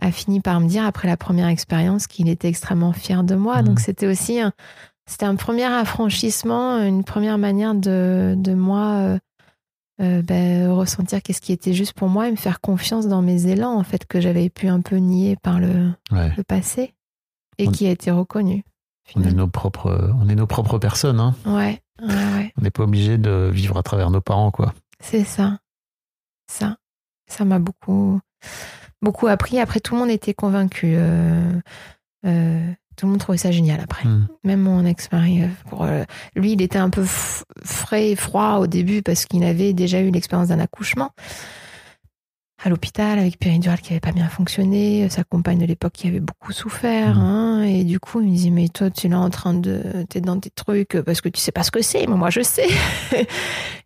[0.00, 3.58] a fini par me dire, après la première expérience, qu'il était extrêmement fier de moi.
[3.62, 3.68] Mhm.
[3.68, 4.52] Donc, c'était aussi un,
[5.06, 9.18] c'était un premier affranchissement, une première manière de, de moi euh,
[10.00, 13.46] euh, ben, ressentir qu'est-ce qui était juste pour moi et me faire confiance dans mes
[13.46, 16.32] élans, en fait, que j'avais pu un peu nier par le, Ouais.
[16.36, 16.94] le passé
[17.58, 18.64] et On- qui a été reconnu.
[19.14, 21.20] On est nos propres, on est nos propres personnes.
[21.20, 21.34] Hein.
[21.44, 22.52] Ouais, ouais, ouais.
[22.56, 24.72] On n'est pas obligé de vivre à travers nos parents, quoi.
[25.00, 25.58] C'est ça.
[26.50, 26.76] Ça.
[27.36, 28.20] Ça m'a beaucoup,
[29.00, 29.58] beaucoup appris.
[29.58, 30.94] Après, tout le monde était convaincu.
[30.96, 31.52] Euh,
[32.26, 32.66] euh,
[32.96, 34.06] tout le monde trouvait ça génial après.
[34.06, 34.28] Hmm.
[34.44, 35.42] Même mon ex-mari.
[35.80, 36.04] euh,
[36.36, 37.04] lui, il était un peu
[37.64, 41.10] frais et froid au début parce qu'il avait déjà eu l'expérience d'un accouchement
[42.64, 46.20] à l'hôpital avec péridurale qui avait pas bien fonctionné, sa compagne de l'époque qui avait
[46.20, 47.20] beaucoup souffert, Mhm.
[47.20, 49.82] hein, et du coup il me dit mais toi tu es là en train de
[50.08, 52.40] t'es dans tes trucs parce que tu sais pas ce que c'est, mais moi je
[52.42, 52.68] sais.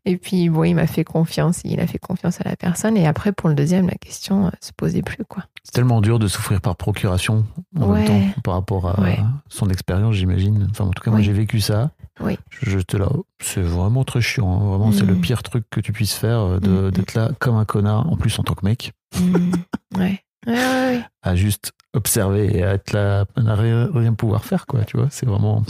[0.07, 3.07] Et puis bon il m'a fait confiance, il a fait confiance à la personne et
[3.07, 5.45] après pour le deuxième la question euh, se posait plus quoi.
[5.65, 7.45] C'est tellement dur de souffrir par procuration
[7.79, 7.99] en Ouais.
[7.99, 9.19] même temps par rapport à Ouais.
[9.49, 10.69] son expérience, j'imagine.
[10.71, 11.27] Enfin, en tout cas, moi, Oui.
[11.27, 11.91] j'ai vécu ça.
[12.21, 12.39] Oui.
[12.95, 13.09] Là,
[13.43, 14.49] c'est vraiment très chiant.
[14.51, 14.65] hein.
[14.69, 15.09] Vraiment, c'est Mm.
[15.09, 16.91] le pire truc que tu puisses faire euh, de- Mm.
[16.93, 19.31] d'être là comme un connard, en plus en tant que mec, ouais.
[19.99, 21.01] Ouais, ouais, ouais.
[21.23, 24.85] à juste observer et à être là, à rien, rien pouvoir faire, quoi.
[24.85, 25.65] Tu vois, c'est vraiment.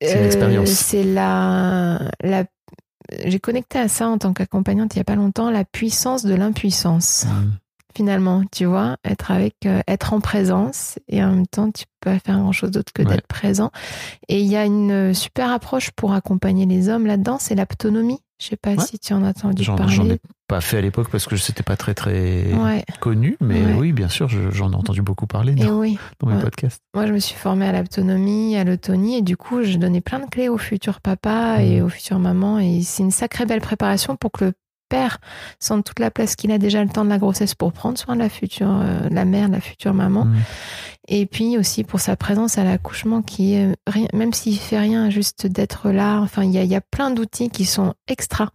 [0.00, 0.68] C'est Euh, expérience.
[0.70, 2.44] C'est la, la
[3.24, 6.34] j'ai connecté à ça en tant qu'accompagnante il y a pas longtemps la puissance de
[6.34, 7.24] l'impuissance.
[7.26, 7.50] Mm.
[7.96, 12.10] Finalement, tu vois, être avec, euh, être en présence et en même temps, tu peux
[12.10, 13.08] pas faire grand chose d'autre que Ouais.
[13.08, 13.70] d'être présent.
[14.28, 18.20] Et il y a une euh, super approche pour accompagner les hommes là-dedans, c'est l'autonomie.
[18.38, 18.84] Je sais pas Ouais.
[18.84, 19.94] si tu en as entendu J'en parler.
[19.94, 23.72] j'en ai pas fait à l'époque parce que c'était pas très très Ouais, connu, mais
[23.78, 25.98] oui, bien sûr, je- j'en ai entendu beaucoup parler et dans, oui.
[26.20, 26.82] dans mes podcasts.
[26.94, 30.18] Moi, je me suis formée à l'autonomie, à l'autonie, et du coup, je donnais plein
[30.18, 31.86] de clés aux futurs papas et Mhm.
[31.86, 32.58] aux futures mamans.
[32.58, 34.52] Et c'est une sacrée belle préparation pour que le
[34.88, 35.18] père
[35.60, 38.14] sente toute la place qu'il a déjà le temps de la grossesse pour prendre soin
[38.14, 40.24] de la future, euh, la mère, de la future maman.
[40.26, 40.36] Mm.
[41.08, 45.08] Et puis aussi pour sa présence à l'accouchement qui est, rien, même s'il fait rien,
[45.10, 46.20] juste d'être là.
[46.20, 48.50] Enfin, il y a, y a plein d'outils qui sont extra.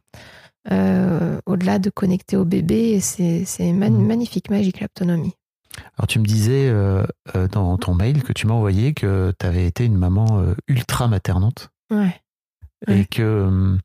[0.72, 4.06] euh, au-delà de connecter au bébé, c'est c'est man- Mhm.
[4.06, 5.34] magnifique, magique l'autonomie.
[5.98, 7.04] Alors tu me disais euh,
[7.52, 11.70] dans ton mail que tu m'as envoyé que tu avais été une maman ultra maternante
[11.90, 12.14] Ouais.
[12.88, 13.06] et Ouais.
[13.10, 13.76] que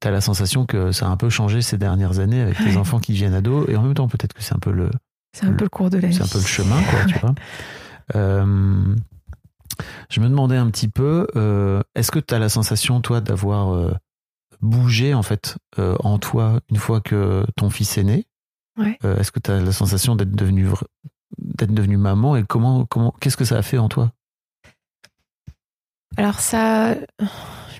[0.00, 2.72] tu as la sensation que ça a un peu changé ces dernières années avec les
[2.72, 2.76] Ouais.
[2.76, 4.90] enfants qui deviennent ados et en même temps peut-être que c'est un peu le
[5.32, 6.14] C'est un peu le cours de la vie.
[6.14, 7.34] c'est un peu le chemin quoi tu vois.
[8.14, 8.94] Euh,
[10.10, 13.74] je me demandais un petit peu euh, est-ce que tu as la sensation toi d'avoir
[13.74, 13.92] euh,
[14.60, 18.26] bougé en fait en toi une fois que ton fils est né?
[18.78, 18.98] Ouais.
[19.04, 20.86] Est-ce que tu as la sensation d'être devenue vra-
[21.38, 24.12] d'être devenue maman et comment comment qu'est-ce que ça a fait en toi?
[26.16, 26.94] Alors ça,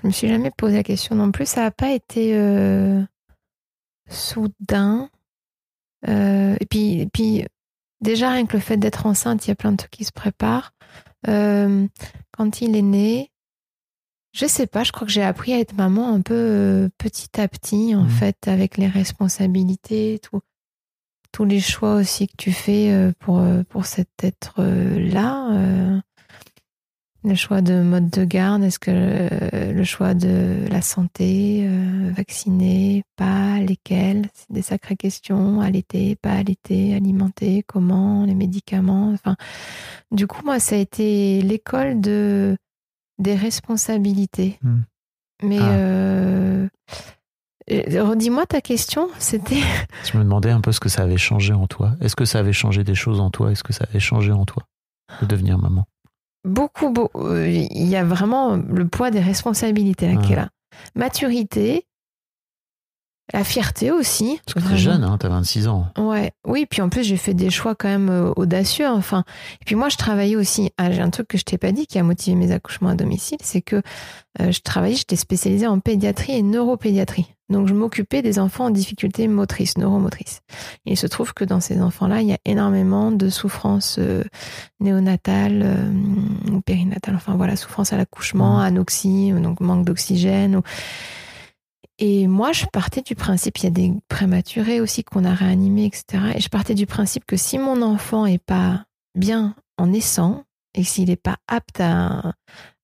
[0.05, 1.47] je me suis jamais posé la question non plus.
[1.47, 3.01] Ça n'a pas été euh,
[4.07, 5.09] soudain.
[6.07, 7.43] Euh, et puis, et puis
[8.01, 10.11] déjà rien que le fait d'être enceinte, il y a plein de trucs qui se
[10.11, 10.73] préparent.
[11.27, 11.87] Euh,
[12.37, 13.31] quand il est né,
[14.31, 17.47] je sais pas, je crois que j'ai appris à être maman un peu petit à
[17.47, 18.09] petit, en Mhm.
[18.09, 20.41] fait, avec les responsabilités, tout,
[21.31, 25.99] tous les choix aussi que tu fais pour, pour cet être-là.
[27.25, 32.11] Le choix de mode de garde, est-ce que euh, le choix de la santé, euh,
[32.15, 39.35] vacciner, pas, lesquels, c'est des sacrées questions, allaiter, pas allaiter, alimenter, comment, les médicaments, enfin.
[40.11, 42.55] Du coup, moi, ça a été l'école de
[43.17, 44.59] des responsabilités.
[44.61, 44.81] Hmm.
[45.41, 45.69] Mais Ah.
[45.71, 46.67] euh,
[47.69, 49.09] redis-moi ta question.
[49.19, 49.55] C'était
[50.11, 51.95] Je me demandais un peu ce que ça avait changé en toi.
[52.01, 53.51] Est-ce que ça avait changé des choses en toi?
[53.51, 54.63] Est-ce que ça avait changé en toi
[55.21, 55.85] de devenir maman?
[56.45, 60.49] Beaucoup, beau- euh, il y a vraiment le poids des responsabilités là qui est là.
[60.95, 61.85] Maturité,
[63.33, 64.39] la fierté aussi.
[64.45, 65.87] Parce que t'es jeune, hein, t'as 26 ans.
[65.97, 68.87] Ouais, oui, puis en plus j'ai fait des choix quand même euh, audacieux.
[68.87, 69.23] Enfin,
[69.61, 70.69] et puis moi je travaillais aussi.
[70.77, 72.95] Ah, j'ai un truc que je t'ai pas dit qui a motivé mes accouchements à
[72.95, 73.81] domicile, c'est que
[74.41, 77.34] euh, je travaillais, j'étais spécialisée en pédiatrie et neuropédiatrie.
[77.49, 80.41] Donc je m'occupais des enfants en difficulté motrice, neuromotrice.
[80.85, 84.23] Et il se trouve que dans ces enfants-là, il y a énormément de souffrances euh,
[84.79, 87.15] néonatales euh, ou périnatales.
[87.15, 88.63] Enfin voilà, souffrance à l'accouchement, Mhm.
[88.65, 90.55] anoxie, donc manque d'oxygène.
[90.57, 90.61] ou-
[91.97, 95.85] et moi, je partais du principe, il y a des prématurés aussi qu'on a réanimés,
[95.85, 96.33] etc.
[96.35, 98.83] Et je partais du principe que si mon enfant est pas
[99.17, 102.33] bien en naissant et s'il n'est pas apte à,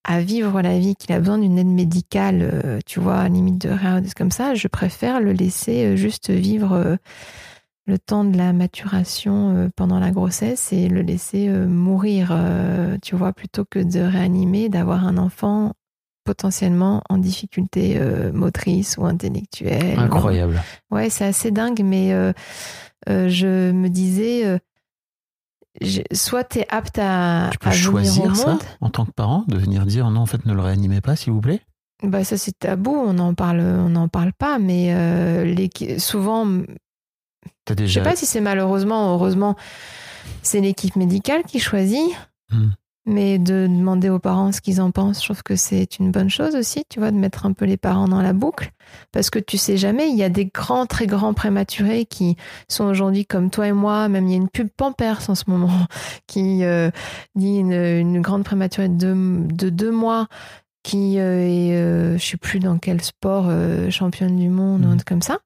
[0.04, 3.70] à vivre la vie, qu'il a besoin d'une aide médicale, euh, tu vois, limite de
[3.70, 6.96] rien, comme ça, je préfère le laisser euh, juste vivre euh,
[7.86, 12.32] le temps de la maturation pendant la grossesse et le laisser mourir,
[13.02, 15.74] tu vois, plutôt que de réanimer, d'avoir un enfant
[16.24, 18.00] potentiellement en difficulté
[18.32, 19.98] motrice ou intellectuelle.
[19.98, 20.62] Incroyable.
[20.92, 22.12] Ouais, c'est assez dingue, mais
[23.08, 24.62] je me disais,
[26.12, 28.60] soit tu es apte à, Tu peux à venir au choisir ça monde.
[28.81, 31.34] en tant que parent, de venir dire non, en fait, ne le réanimez pas, s'il
[31.34, 31.62] vous plaît.
[32.03, 35.55] Bah ça c'est tabou, on n'en parle, on n'en parle pas, mais euh,
[35.99, 36.47] souvent,
[37.65, 38.03] T'as je déjà.
[38.03, 39.55] sais pas si c'est malheureusement, ou heureusement,
[40.41, 42.01] c'est l'équipe médicale qui choisit.
[42.51, 42.69] Hmm.
[43.08, 46.30] Mais de demander aux parents ce qu'ils en pensent, je trouve que c'est une bonne
[46.30, 48.72] chose aussi, tu vois, de mettre un peu les parents dans la boucle.
[49.12, 52.36] Parce que tu sais jamais, il y a des grands, très grands prématurés qui
[52.68, 54.08] sont aujourd'hui comme toi et moi.
[54.08, 55.72] Même il y a une pub Pampers en ce moment
[56.28, 56.92] qui euh,
[57.36, 60.28] dit une, une grande prématurée de deux, de deux mois
[60.84, 64.88] qui euh, est, euh, je sais plus dans quel sport, euh, championne du monde, ou
[64.88, 64.98] un Mhm.
[64.98, 65.40] truc comme ça.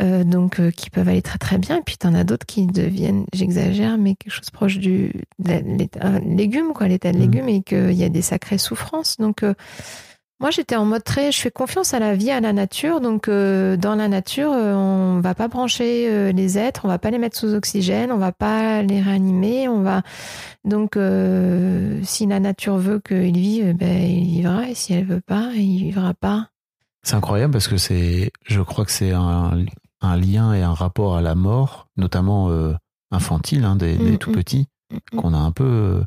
[0.00, 1.76] Euh, donc euh, qui peuvent aller très très bien.
[1.76, 5.12] Et puis t'en as d'autres qui deviennent j'exagère mais quelque chose proche du
[5.44, 7.22] l'état- un légume quoi l'état de Mhm.
[7.24, 9.18] légume et qu'il y a des sacrées souffrances.
[9.18, 9.52] Donc euh,
[10.40, 13.02] moi j'étais en mode très je fais confiance à la vie à la nature.
[13.02, 16.86] Donc euh, dans la nature euh, on va pas brancher euh, les êtres.
[16.86, 18.10] On va pas les mettre sous oxygène.
[18.12, 19.68] On va pas les réanimer.
[19.68, 20.00] On va
[20.64, 24.70] donc euh, si la nature veut qu'il vive ben il vivra.
[24.70, 26.48] Et si elle veut pas il vivra pas.
[27.04, 29.64] C'est incroyable parce que c'est, je crois que c'est un,
[30.02, 32.74] un lien et un rapport à la mort, notamment euh,
[33.10, 34.34] infantile, hein, des, des Mm, tout mm.
[34.34, 36.04] petits, Mm, qu'on a un peu euh,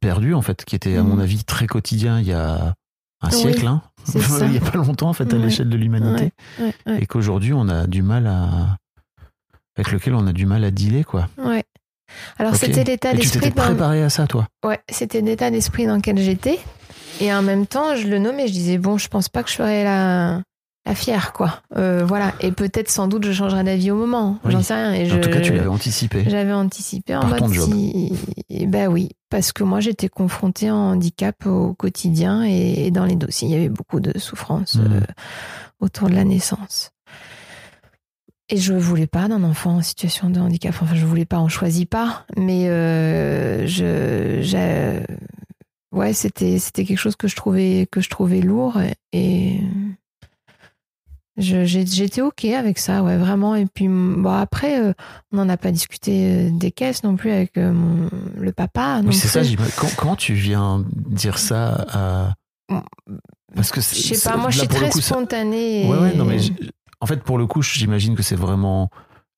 [0.00, 2.74] perdu en fait, qui était à mon avis très quotidien il y a
[3.22, 3.82] un Oui, siècle, hein.
[4.14, 5.42] il y a pas longtemps en fait à Ouais.
[5.42, 7.02] l'échelle de l'humanité, ouais, ouais.
[7.02, 8.76] et qu'aujourd'hui on a du mal à,
[9.76, 11.28] avec lequel on a du mal à dealer quoi.
[11.38, 11.64] Ouais.
[12.38, 13.66] Alors c'était l'état Et tu d'esprit t'étais dans...
[13.66, 14.46] préparé à ça toi?
[14.64, 16.58] Ouais, c'était l'état d'esprit dans lequel j'étais.
[17.20, 19.56] Et en même temps, je le nommais, je disais bon, je pense pas que je
[19.56, 20.40] ferais la
[20.90, 21.62] la fière quoi.
[21.76, 22.32] Euh, voilà.
[22.40, 24.38] Et peut-être sans doute je changerai d'avis au moment.
[24.44, 24.52] Oui.
[24.52, 24.92] J'en sais rien.
[24.92, 26.24] Et En je, tout cas, tu l'avais anticipé.
[26.28, 27.70] J'avais anticipé en Par mode ton job.
[27.72, 28.12] si.
[28.48, 33.16] et Ben oui, parce que moi j'étais confrontée un handicap au quotidien et, dans les
[33.16, 34.92] dossiers il y avait beaucoup de souffrance Mhm.
[34.92, 35.00] euh,
[35.80, 36.90] autour de la naissance.
[38.52, 40.74] Et je voulais pas d'un enfant en situation de handicap.
[40.82, 42.24] Enfin, je voulais pas, on choisit pas.
[42.36, 45.02] Mais euh, je, j'ai-
[45.92, 48.76] ouais, c'était c'était quelque chose que je trouvais que je trouvais lourd
[49.12, 49.60] et
[51.36, 53.54] j'étais ok avec ça, ouais, vraiment.
[53.54, 54.92] Et puis bon, après, euh,
[55.32, 59.00] on n'en a pas discuté euh, des caisses non plus avec euh, mon- le papa.
[59.04, 59.40] Oui, c'est ça.
[59.96, 62.34] Quand- tu viens dire ça à...
[63.54, 65.86] Parce que Je sais pas, moi je suis très coup, ça- spontanée.
[65.88, 66.38] Ouais, ouais, non, mais
[67.00, 68.90] en fait, pour le coup, j'imagine que c'est vraiment.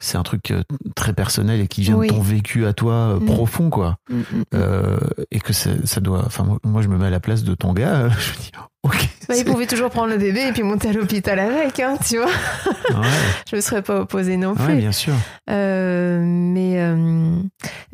[0.05, 0.53] C'est un truc
[0.97, 2.09] très personnel et qui vient Oui.
[2.09, 3.25] de ton vécu à toi Mm.
[3.27, 3.99] profond, quoi.
[4.11, 4.25] Mm, mm.
[4.55, 4.97] Euh,
[5.31, 6.25] et que ça doit.
[6.27, 8.09] Enfin, moi, moi, je me mets à la place de ton gars.
[8.19, 8.51] je me dis,
[8.83, 9.09] ok.
[9.29, 11.97] Bah, il c'est- pouvait toujours prendre le bébé et puis monter à l'hôpital avec, hein,
[12.07, 12.27] tu vois.
[12.27, 13.07] Ouais,
[13.51, 14.77] Je me serais pas opposée non ouais, plus.
[14.77, 15.15] bien sûr.
[15.51, 17.37] Euh, mais euh,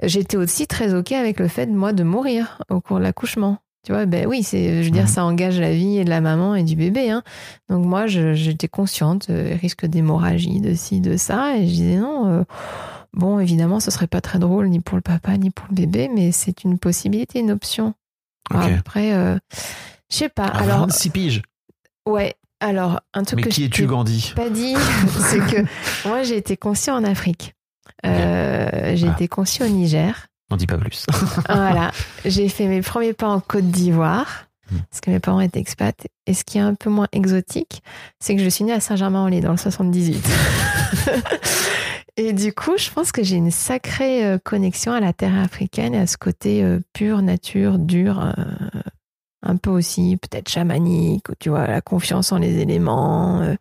[0.02, 3.58] j'étais aussi très ok avec le fait moi de mourir au cours de l'accouchement.
[3.86, 5.08] Tu vois, ben oui, c'est, je veux dire, Mhm.
[5.08, 7.10] ça engage la vie de la maman et du bébé.
[7.10, 7.22] Hein.
[7.68, 11.96] Donc moi, je- j'étais consciente, euh, risque d'hémorragie, de ci, de ça, et je disais
[11.96, 12.44] non,
[13.14, 16.10] Bon, évidemment, ce serait pas très drôle ni pour le papa ni pour le bébé,
[16.14, 17.94] mais c'est une possibilité, une option.
[18.50, 19.12] Après,
[20.10, 20.44] je sais pas.
[20.46, 21.42] À Alors, 26 piges.
[22.06, 22.34] ouais.
[22.60, 24.74] Alors, un truc Mais que qui je t'ai Gandhi pas dit,
[25.30, 25.64] c'est que
[26.08, 27.54] moi, j'ai été conçue en Afrique.
[28.04, 29.12] Euh, j'ai Ah.
[29.12, 30.26] été conçue au Niger.
[30.50, 31.06] N'en dis pas plus.
[31.48, 31.92] Voilà.
[32.24, 34.46] J'ai fait mes premiers pas en Côte d'Ivoire.
[34.72, 34.78] Hmm.
[34.90, 36.06] Parce que mes parents étaient expats.
[36.26, 37.82] Et ce qui est un peu moins exotique,
[38.18, 40.20] c'est que je suis née à Saint-Germain-en-Laye dans le 78.
[42.16, 45.94] et du coup, je pense que j'ai une sacrée euh, connexion à la terre africaine
[45.94, 48.32] et à ce côté euh, pure nature, dur, euh,
[49.48, 53.40] un peu aussi peut-être chamanique, ou tu vois, la confiance en les éléments.
[53.40, 53.54] euh,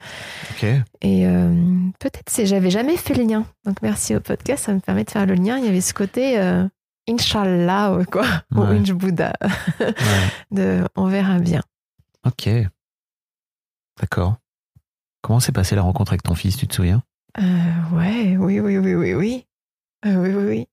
[1.02, 1.54] et euh,
[2.00, 3.45] peut-être c'est j'avais jamais fait le lien.
[3.65, 5.58] Donc merci au podcast, ça me permet de faire le lien.
[5.58, 6.67] Il y avait ce côté euh,
[7.10, 8.62] Inch'Allah euh, quoi, ou.
[8.62, 9.34] Inch Bouddha
[9.80, 9.95] Ouais.
[10.52, 11.62] de on verra bien.
[12.26, 12.50] Ok.
[14.00, 14.36] D'accord.
[15.21, 17.02] Comment s'est passée la rencontre avec ton fils, tu te souviens?
[17.38, 19.45] Ouais, oui, oui, oui, oui, oui.
[20.06, 20.67] Oui, oui, oui.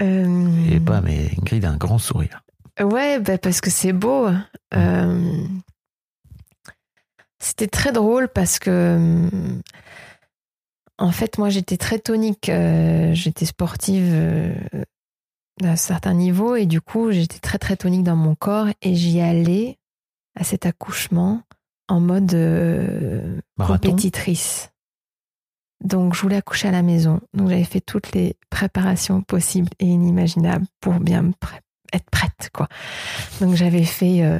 [0.00, 2.42] Euh, Et pas, mais Ingrid a un grand sourire.
[2.80, 4.28] Ouais, bah, parce que c'est beau.
[4.74, 5.44] Euh,
[7.40, 9.62] C'était très drôle parce que, hum,
[10.98, 12.48] en fait, moi, j'étais très tonique.
[12.48, 14.54] euh, J'étais sportive euh,
[15.62, 18.94] à un certain niveau et du coup, j'étais très, très tonique dans mon corps et
[18.94, 19.78] j'y allais
[20.36, 21.42] à cet accouchement
[21.88, 23.40] en mode euh,
[23.88, 24.70] compétitrice.
[25.82, 27.20] Donc, je voulais accoucher à la maison.
[27.34, 31.60] Donc, j'avais fait toutes les préparations possibles et inimaginables pour bien me pré-
[31.92, 32.68] être prête, quoi.
[33.40, 34.38] Donc, j'avais fait euh,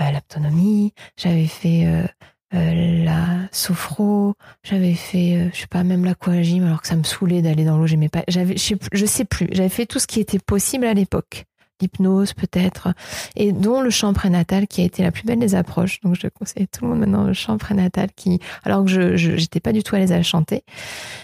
[0.00, 2.06] euh, l'autonomie, j'avais fait euh,
[2.54, 7.42] euh, la sophro, j'avais fait, je sais pas, même l'aquagym, alors que ça me saoulait
[7.42, 8.22] d'aller dans l'eau, j'aimais pas.
[8.28, 11.44] J'avais, je je sais plus, j'avais fait tout ce qui était possible à l'époque.
[11.80, 12.94] L'hypnose, peut-être,
[13.34, 16.00] et dont le chant prénatal qui a été la plus belle des approches.
[16.02, 19.58] Donc, je conseille tout le monde maintenant le chant prénatal qui, alors que je, j'étais
[19.58, 20.62] pas du tout à l'aise à chanter,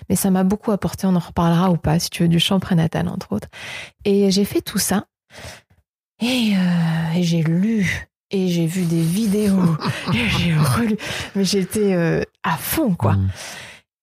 [0.08, 1.06] mais ça m'a beaucoup apporté.
[1.06, 3.48] On en reparlera ou pas, si tu veux, du chant prénatal, entre autres.
[4.04, 5.06] Et j'ai fait tout ça.
[6.20, 8.06] Et, euh, et j'ai lu.
[8.30, 9.76] Et j'ai vu des vidéos.
[10.14, 10.96] et j'ai relu.
[11.34, 13.14] Mais j'étais euh, à fond, quoi.
[13.14, 13.30] Mm.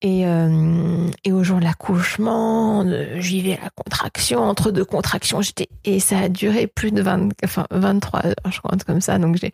[0.04, 2.86] Et, euh, et au jour de l'accouchement,
[3.18, 7.02] j'y vais à la contraction, entre deux contractions, j'étais et ça a duré plus de
[7.02, 9.18] 20, enfin 23 heures, je truc comme ça.
[9.18, 9.52] Donc j'ai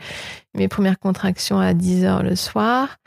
[0.53, 2.97] mes premières contractions à 10 heures le soir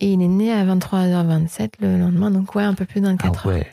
[0.00, 3.46] et il est né à 23h27 le lendemain, donc ouais, un peu plus de 24
[3.46, 3.64] Ah heures.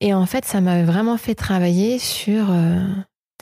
[0.00, 2.84] Et en fait, ça m'a vraiment fait travailler sur, euh,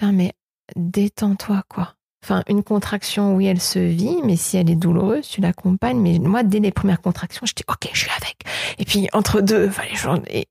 [0.05, 0.33] putain, mais
[0.77, 1.95] détends-toi, quoi.
[2.25, 6.01] Enfin, une contraction, oui, elle se vit, mais si elle est douloureuse, tu l'accompagnes.
[6.01, 8.37] Mais moi, dès les premières contractions, j'étais OK, je suis avec.
[8.79, 10.47] Et puis entre deux, fallait genre- et,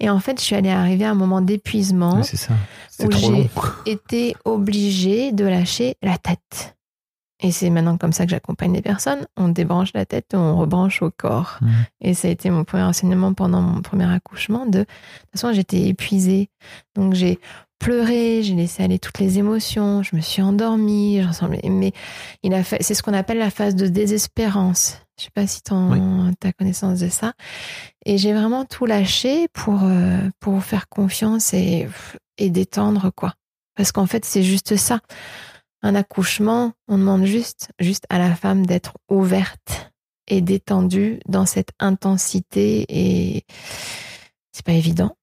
[0.00, 2.54] et en fait, je suis allée arriver à un moment d'épuisement, c'est ça.
[3.00, 3.48] Où j'ai-
[3.86, 6.74] été obligée de lâcher la tête.
[7.40, 9.24] Et c'est maintenant comme ça que j'accompagne les personnes.
[9.36, 11.58] On débranche la tête et on rebranche au corps.
[11.60, 11.70] Mhm.
[12.00, 14.66] Et ça a été mon premier enseignement pendant mon premier accouchement.
[14.66, 16.48] De, de toute façon, j'étais épuisée.
[16.96, 17.38] Donc j'ai
[17.84, 21.92] pleuré, j'ai laissé aller toutes les émotions, je me suis endormie, je ressemblais- mais
[22.42, 25.02] il a fait, c'est ce qu'on appelle la phase de désespérance.
[25.18, 27.34] Je sais pas si tu as connaissance de ça.
[28.06, 31.86] Et j'ai vraiment tout lâché pour, euh, pour faire confiance et,
[32.38, 33.34] et détendre, quoi.
[33.76, 35.00] Parce qu'en fait, c'est juste ça.
[35.82, 39.92] Un accouchement, on demande juste, juste à la femme d'être ouverte
[40.26, 43.44] et détendue dans cette intensité et
[44.52, 45.14] c'est pas évident.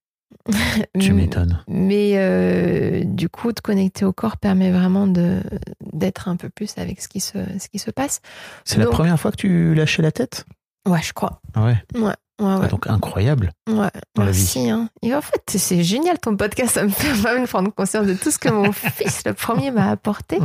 [0.98, 1.62] Tu m'étonnes.
[1.68, 7.00] Mais euh, du coup, de connecter au corps permet vraiment d'être un peu plus avec
[7.00, 8.20] ce qui se ce qui se passe.
[8.64, 10.44] C'est la première fois que tu lâchais la tête?
[10.86, 11.40] Ouais, je crois.
[11.54, 11.76] Ah ouais?
[11.94, 12.68] Ouais, ouais, Ah, ouais.
[12.68, 13.52] Donc incroyable.
[13.68, 14.68] Ouais, dans la merci.
[14.68, 14.88] Hein.
[15.02, 16.74] Et en fait, c'est génial ton podcast.
[16.74, 19.90] Ça me fait vraiment prendre conscience de tout ce que mon fils, le premier, m'a
[19.90, 20.38] apporté.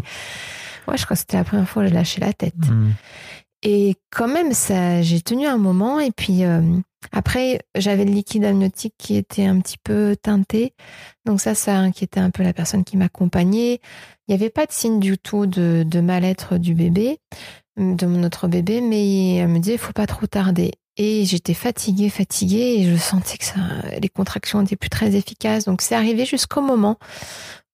[0.87, 2.53] Ouais, je crois que c'était la première fois que j'ai lâché la tête.
[2.69, 2.91] Mm.
[3.63, 5.99] Et quand même, ça, j'ai tenu un moment.
[5.99, 6.61] Et puis euh,
[7.11, 10.73] après, j'avais le liquide amniotique qui était un petit peu teinté.
[11.25, 13.79] Donc ça, ça inquiétait un peu la personne qui m'accompagnait.
[14.27, 17.19] Il n'y avait pas de signe du tout de, de mal-être du bébé,
[17.77, 20.71] de notre bébé, mais elle me disait, il faut pas trop tarder.
[20.97, 25.65] Et j'étais fatiguée, fatiguée, et je sentais que les contractions n'étaient plus très efficaces.
[25.65, 26.97] Donc c'est arrivé jusqu'au moment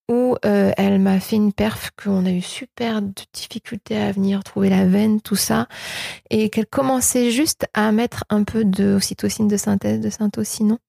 [0.10, 4.44] où euh, elle m'a fait une perf qu'on a eu super de difficultés à venir
[4.44, 5.68] trouver la veine, tout ça,
[6.30, 10.80] et qu'elle commençait juste à mettre un peu de ocytocine de synthèse, de syntocinon,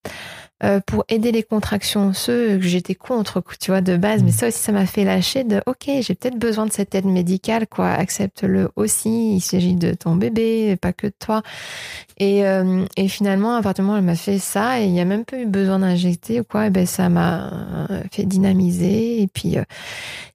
[0.65, 4.23] euh, pour aider les contractions, ceux que j'étais contre, tu vois, de base.
[4.23, 7.05] Mais ça aussi, ça m'a fait lâcher de, ok, j'ai peut-être besoin de cette aide
[7.05, 7.91] médicale, quoi.
[7.91, 9.37] Accepte-le aussi.
[9.37, 11.43] Il s'agit de ton bébé, pas que de toi.
[12.19, 14.93] Et, euh, et finalement, à partir du moment où elle m'a fait ça, et il
[14.93, 19.21] n'y a même pas eu besoin d'injecter ou quoi, et ben ça m'a fait dynamiser.
[19.21, 19.65] Et puis, euh,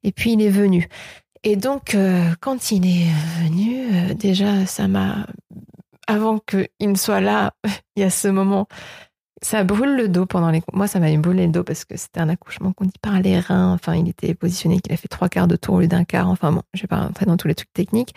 [0.03, 0.87] et puis il est venu.
[1.43, 1.97] Et donc,
[2.41, 3.07] quand il est
[3.41, 5.25] venu, déjà, ça m'a.
[6.05, 7.53] Avant qu'il ne soit là,
[7.95, 8.67] il y a ce moment
[9.41, 10.61] Ça brûle le dos pendant les.
[10.73, 13.39] Moi, ça m'avait brûlé le dos parce que c'était un accouchement qu'on dit par les
[13.39, 13.73] reins.
[13.73, 16.27] Enfin, il était positionné qu'il a fait trois quarts de tour au lieu d'un quart.
[16.29, 18.13] Enfin bon, je vais pas rentrer dans tous les trucs techniques.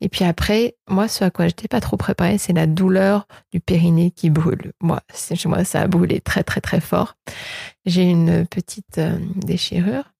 [0.00, 3.60] Et puis après, moi, ce à quoi j'étais pas trop préparée, c'est la douleur du
[3.60, 4.72] périnée qui brûle.
[4.80, 7.14] Moi, chez moi, ça a brûlé très très très fort.
[7.84, 10.12] J'ai une petite euh, déchirure.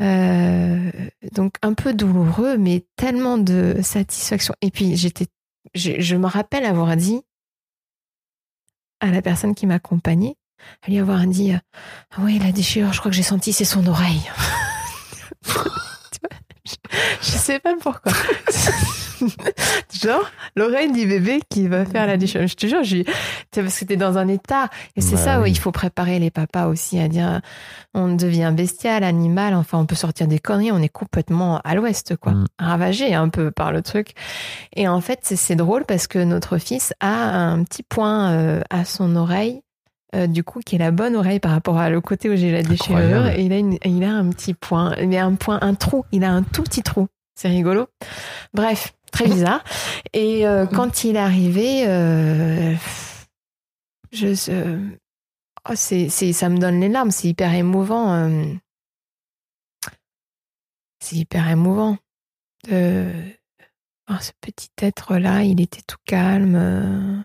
[0.00, 0.90] Euh,
[1.32, 4.54] donc un peu douloureux, mais tellement de satisfaction.
[4.62, 5.26] Et puis j'étais,
[5.74, 7.20] je, je me rappelle avoir dit
[9.00, 10.36] à la personne qui m'accompagnait,
[10.86, 11.60] à lui avoir dit ah
[12.18, 14.30] oui la déchirure, je crois que j'ai senti c'est son oreille.
[17.22, 18.12] je, sais pas pourquoi.
[20.02, 20.24] Genre,
[20.56, 22.46] l'oreille du bébé qui va faire la déchirure.
[22.48, 22.98] Je te jure, je,
[23.54, 24.68] parce que t'es dans un état.
[24.96, 25.50] Et c'est Bah ça où oui.
[25.52, 27.40] il faut préparer les papas aussi à dire,
[27.94, 32.16] on devient bestial, animal, enfin, on peut sortir des conneries, on est complètement à l'ouest,
[32.16, 32.32] quoi.
[32.32, 32.44] Mm.
[32.58, 34.12] Ravagé un peu par le truc.
[34.74, 38.60] Et en fait, c'est- c'est drôle parce que notre fils a un petit point euh,
[38.70, 39.62] à son oreille.
[40.14, 42.50] Euh, du coup, qui est la bonne oreille par rapport à le côté où j'ai
[42.52, 43.26] la déchirure.
[43.28, 46.04] Et il a, une- il a un petit point, mais un point, un trou.
[46.12, 47.06] Il a un tout petit trou.
[47.34, 47.86] C'est rigolo.
[48.52, 49.62] Bref, très bizarre.
[50.12, 52.74] Et euh, quand il est arrivé, euh,
[54.12, 54.28] je,
[55.68, 57.10] oh, c'est, c'est, ça me donne les larmes.
[57.10, 58.28] C'est hyper émouvant.
[61.02, 61.96] c'est hyper émouvant.
[64.12, 66.56] Oh, ce petit être-là, il était tout calme.
[66.56, 67.22] euh.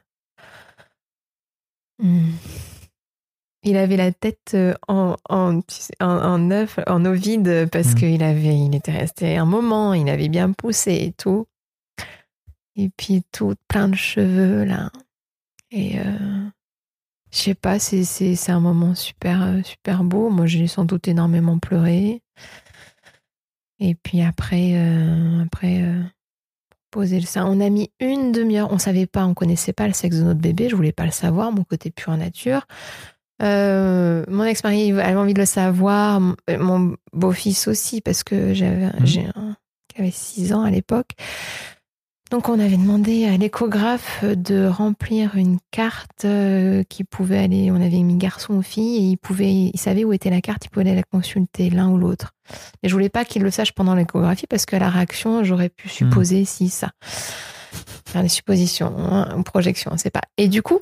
[3.66, 5.60] Il avait la tête euh, en, en,
[6.00, 7.96] en, en œuf, en ovide, parce Mm.
[7.96, 11.48] qu'il avait, il était resté un moment, il avait bien poussé et tout.
[12.76, 14.92] Et puis tout, plein de cheveux là.
[15.72, 16.04] Et euh,
[17.32, 20.30] je sais pas, c'est, un moment super, euh, super beau.
[20.30, 22.22] Moi, j'ai sans doute énormément pleuré.
[23.80, 26.02] Et puis après, euh, après euh,
[26.92, 28.72] poser le sein, on a mis une demi-heure.
[28.72, 30.70] On savait pas, on connaissait pas le sexe de notre bébé.
[30.70, 32.68] Je voulais pas le savoir, mon côté pure nature.
[33.42, 38.54] Euh, mon ex-mari avait envie de le savoir, mon, euh, mon beau-fils aussi, parce que
[38.54, 39.06] j'avais, Mhm.
[39.06, 39.56] j'ai un
[39.94, 41.12] qui avait 6 ans à l'époque.
[42.32, 47.76] Donc on avait demandé à l'échographe de remplir une carte euh, qui pouvait aller, on
[47.76, 50.70] avait mis garçon ou fille, et il pouvait, il savait où était la carte, il
[50.70, 52.32] pouvait aller la consulter, l'un ou l'autre.
[52.82, 55.88] Mais je voulais pas qu'il le sache pendant l'échographie parce qu'à la réaction, j'aurais pu
[55.88, 56.92] supposer si ça.
[58.08, 60.22] Faire des suppositions, hein, ou projections, on sait pas.
[60.38, 60.80] Et du coup,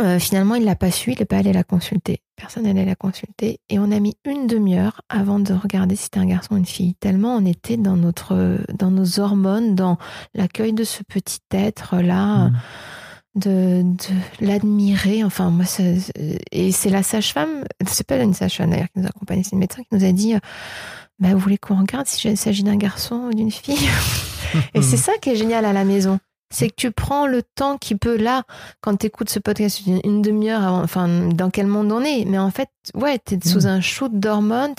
[0.00, 2.20] euh, finalement, il l'a pas su, il n'est pas allé la consulter.
[2.36, 3.60] Personne n'allait la consulter.
[3.68, 6.66] Et on a mis une demi-heure avant de regarder si c'était un garçon ou une
[6.66, 6.94] fille.
[6.96, 9.98] Tellement on était dans notre, dans nos hormones, dans
[10.34, 12.52] l'accueil de ce petit être-là, Mm.
[13.36, 15.24] de, de l'admirer.
[15.24, 15.82] Enfin, moi, ça-
[16.52, 19.58] et c'est la sage-femme, c'est pas une sage-femme d'ailleurs qui nous a accompagnés, c'est une
[19.58, 20.38] médecin qui nous a dit, euh,
[21.18, 23.76] bah, vous voulez qu'on regarde s'il s'agit d'un garçon ou d'une fille?
[24.74, 26.18] Et c'est ça qui est génial à la maison.
[26.50, 28.44] C'est que tu prends le temps qui peut là,
[28.80, 32.24] quand tu écoutes ce podcast, une, une demi-heure avant, enfin, dans quel monde on est.
[32.26, 34.74] Mais en fait, ouais, t'es sous un shoot d'hormones,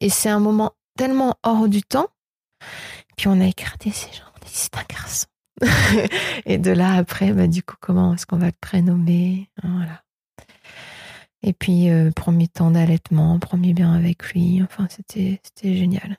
[0.00, 2.08] et c'est un moment tellement hors du temps.
[3.16, 5.26] Puis on a écarté ces gens, on a dit c'est un garçon.
[6.46, 9.50] et de là après, bah, du coup, comment est-ce qu'on va le prénommer?
[9.62, 10.02] Voilà.
[11.42, 14.62] Et puis, euh, premier temps d'allaitement, premier bien avec lui.
[14.62, 16.18] Enfin, c'était c'était génial.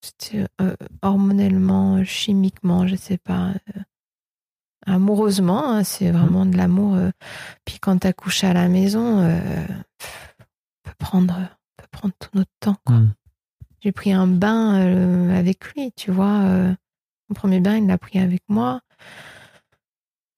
[0.00, 3.48] C'était euh, hormonellement, chimiquement, je sais pas.
[3.76, 3.80] euh,
[4.86, 6.94] amoureusement, hein, c'est vraiment de l'amour.
[6.94, 7.10] euh.
[7.64, 12.50] Puis quand t'accouches à la maison, euh, on peut prendre, on peut prendre tout notre
[12.60, 12.76] temps.
[12.84, 12.96] quoi.
[12.96, 13.14] Mm.
[13.80, 16.40] J'ai pris un bain avec lui, tu vois.
[16.40, 18.80] mon premier bain, il l'a pris avec moi.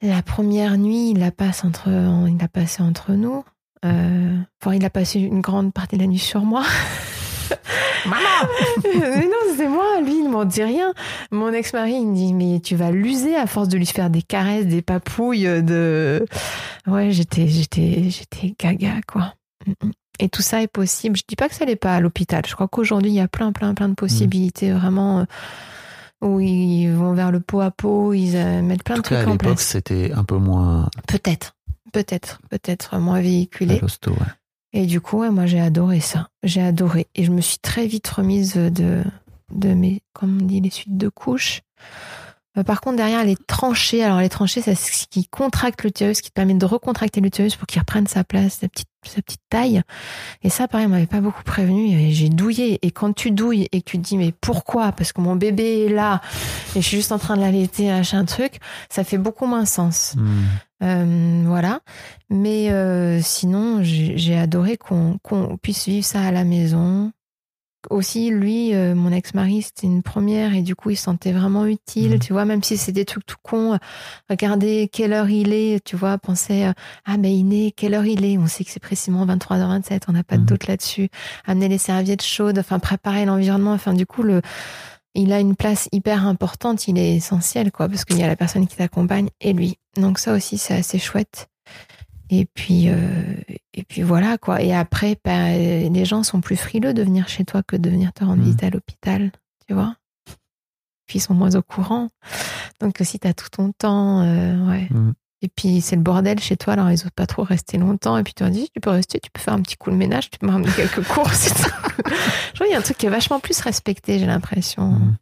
[0.02, 1.88] La première nuit, il l'a passe entre,
[2.28, 3.42] il l'a passé entre nous.
[3.82, 6.64] Enfin, il a passé une grande partie de la nuit sur moi.
[8.84, 10.00] mais non, c'est moi.
[10.02, 10.92] Lui, il m'en dit rien.
[11.30, 14.22] Mon ex-mari, il me dit, mais tu vas l'user à force de lui faire des
[14.22, 16.24] caresses, des papouilles, de.
[16.86, 19.34] Ouais, j'étais, j'étais, j'étais gaga, quoi.
[19.66, 19.90] Mm, mm.
[20.22, 21.16] Et tout ça est possible.
[21.16, 22.42] Je dis pas que ça l'est pas à l'hôpital.
[22.46, 25.24] Je crois qu'aujourd'hui, il y a plein, plein, plein de possibilités vraiment euh,
[26.20, 29.08] où ils vont vers le pot à pot, ils euh, mettent plein En de tout
[29.14, 29.60] cas, trucs à en place.
[29.62, 31.56] c'était un peu moins Peut-être,
[31.94, 33.78] peut-être, peut-être moins véhiculé.
[33.80, 34.10] l'hosto.
[34.10, 34.16] ouais.
[34.72, 36.28] Et du coup, ouais, moi, j'ai adoré ça.
[36.42, 37.08] J'ai adoré.
[37.14, 39.02] Et je me suis très vite remise de,
[39.50, 41.62] de mes, comme on dit, les suites de couches.
[42.56, 46.30] Euh, par contre, derrière, les tranchées, alors les tranchées, c'est ce qui contracte l'utérus, qui
[46.30, 49.82] te permet de recontracter l'utérus pour qu'il reprenne sa place, sa petite, sa petite taille.
[50.42, 52.10] Et ça, pareil, on m'avait pas beaucoup prévenu.
[52.12, 52.78] J'ai douillé.
[52.82, 54.92] Et quand tu douilles et que tu te dis, mais pourquoi?
[54.92, 56.20] Parce que mon bébé est là
[56.74, 60.14] et je suis juste en train de l'allaiter, machin truc, ça fait beaucoup moins sens.
[60.16, 60.42] Mm.
[60.82, 61.80] Euh, voilà.
[62.30, 67.12] Mais euh, sinon, j'ai j'ai adoré qu'on qu'on puisse vivre ça à la maison.
[67.88, 71.64] Aussi, lui, euh, mon ex-mari, c'était une première et du coup, il se sentait vraiment
[71.66, 72.18] utile, Mhm.
[72.18, 73.74] tu vois, même si c'est des trucs tout cons.
[73.74, 73.78] euh,
[74.28, 76.72] Regardez quelle heure il est, tu vois, penser, euh,
[77.06, 78.36] ah, mais il est, quelle heure il est?
[78.38, 80.46] On sait que c'est précisément 23h27, on n'a pas de Mhm.
[80.46, 81.08] doute là-dessus.
[81.46, 84.42] Amener les serviettes chaudes, enfin, préparer l'environnement, enfin, du coup, le,
[85.14, 88.36] il a une place hyper importante, il est essentiel, quoi, parce qu'il y a la
[88.36, 89.78] personne qui t'accompagne et lui.
[89.96, 91.48] Donc ça aussi, c'est assez chouette.
[92.32, 93.34] Et puis, euh,
[93.74, 94.62] et puis voilà, quoi.
[94.62, 98.12] Et après, bah, les gens sont plus frileux de venir chez toi que de venir
[98.12, 98.44] te rendre Mhm.
[98.44, 99.32] visite à l'hôpital,
[99.66, 99.96] tu vois.
[101.06, 102.08] Puis ils sont moins au courant.
[102.78, 104.86] Donc si t'as tout ton temps, euh, ouais.
[104.90, 105.12] Mhm.
[105.42, 108.16] Et puis c'est le bordel chez toi, alors ils osent pas trop rester longtemps.
[108.16, 109.96] Et puis tu leur dis, tu peux rester, tu peux faire un petit coup de
[109.96, 111.52] ménage, tu peux me ramener quelques courses.
[112.58, 115.16] vois, il y a un truc qui est vachement plus respecté, j'ai l'impression, Mhm.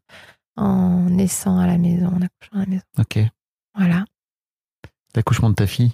[0.56, 2.82] en naissant à la maison, en accouchant à la maison.
[2.98, 3.18] Ok.
[3.76, 4.04] Voilà.
[5.14, 5.92] L'accouchement de ta fille,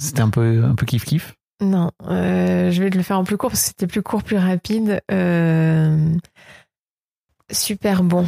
[0.00, 3.50] c'était un peu, un peu kiff-kiff Non, euh, je vais le faire en plus court
[3.50, 5.02] parce que c'était plus court, plus rapide.
[5.10, 6.14] Euh,
[7.50, 8.26] super bon.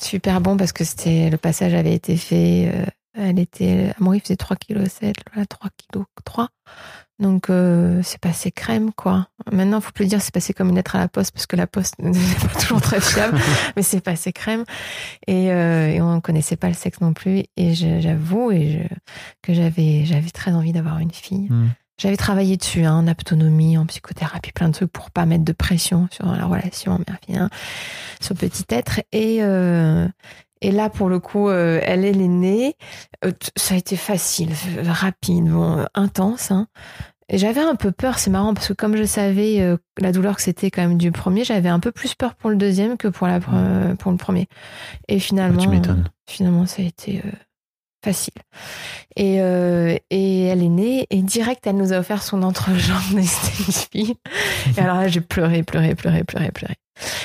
[0.00, 2.72] Super bon parce que c'était le passage avait été fait.
[3.18, 3.92] Elle était.
[4.00, 6.48] Amaury faisait 3 kg 7, là 3 kg 3.
[7.20, 9.26] Donc euh, c'est passé crème quoi.
[9.50, 11.66] Maintenant, faut plus dire c'est passé comme une lettre à la poste parce que la
[11.66, 13.36] poste n'est pas toujours très fiable,
[13.76, 14.64] mais c'est passé crème.
[15.26, 17.42] Et, euh, et on ne connaissait pas le sexe non plus.
[17.56, 18.94] Et j'avoue et je-
[19.42, 21.48] que j'avais j'avais très envie d'avoir une fille.
[21.50, 21.70] Mhm.
[22.00, 25.50] J'avais travaillé dessus, hein, en autonomie, en psychothérapie, plein de trucs pour pas mettre de
[25.52, 27.50] pression sur la relation mère-fille, hein,
[28.20, 29.00] ce petit être.
[29.10, 30.06] Et, euh,
[30.60, 32.74] et là, pour le coup, euh, elle, elle est née.
[33.24, 36.50] Euh, ça a été facile, euh, rapide, bon, intense.
[36.50, 36.66] Hein.
[37.30, 40.36] Et j'avais un peu peur, c'est marrant, parce que comme je savais euh, la douleur
[40.36, 43.08] que c'était quand même du premier, j'avais un peu plus peur pour le deuxième que
[43.08, 44.46] pour, la, pre- pour le premier.
[45.08, 45.94] Et finalement, Ah,
[46.26, 47.22] tu finalement, ça a été
[48.04, 48.32] facile.
[49.16, 53.20] Et, euh, et elle est née et direct, elle nous a offert son entrejambe.
[53.92, 54.14] fille.
[54.76, 56.74] Et alors là, j'ai pleuré, pleuré, pleuré, pleuré, pleuré.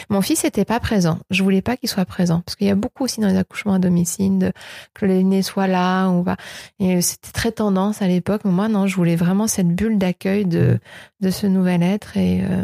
[0.09, 1.19] Mon fils n'était pas présent.
[1.29, 3.73] Je voulais pas qu'il soit présent parce qu'il y a beaucoup aussi dans les accouchements
[3.73, 4.53] à domicile de,
[4.93, 6.37] que l'aîné soit là ou pas.
[6.79, 8.41] Et c'était très tendance à l'époque.
[8.45, 10.79] Mais moi, non, je voulais vraiment cette bulle d'accueil de,
[11.19, 12.17] de ce nouvel être.
[12.17, 12.63] Et, euh,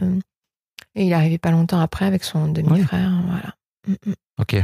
[0.96, 3.12] et il arrivait pas longtemps après avec son demi-frère.
[3.28, 3.56] Voilà.
[3.88, 4.14] Mm, mm.
[4.40, 4.56] Ok.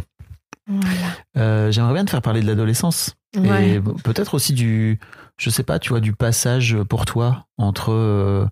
[0.67, 1.07] Voilà.
[1.37, 3.15] Euh, J'aimerais bien te faire parler de l'adolescence.
[3.37, 3.69] Ouais.
[3.71, 4.99] Et peut-être aussi du,
[5.37, 8.45] je sais pas, tu vois, du passage pour toi entre, euh,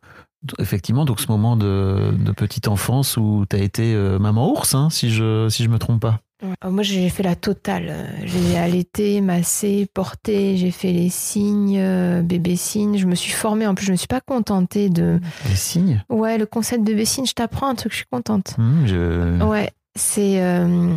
[0.60, 4.76] effectivement, donc ce moment de, de petite enfance où tu as été euh, maman ours,
[4.76, 6.20] hein, si je si je me trompe pas.
[6.41, 6.50] Ouais.
[6.66, 7.88] Euh, Moi, j'ai fait la totale.
[7.89, 12.98] Euh, J'ai allaité, massé, porté, j'ai fait les signes, euh, bébé signe.
[12.98, 13.66] Je me suis formée.
[13.66, 15.20] En plus, je me suis pas contentée de.
[15.48, 16.04] Les signes?
[16.10, 18.56] Ouais, le concept de bébé signe, je t'apprends un truc, je suis contente.
[18.86, 19.41] Je...
[19.44, 20.44] Ouais, c'est.
[20.44, 20.96] euh,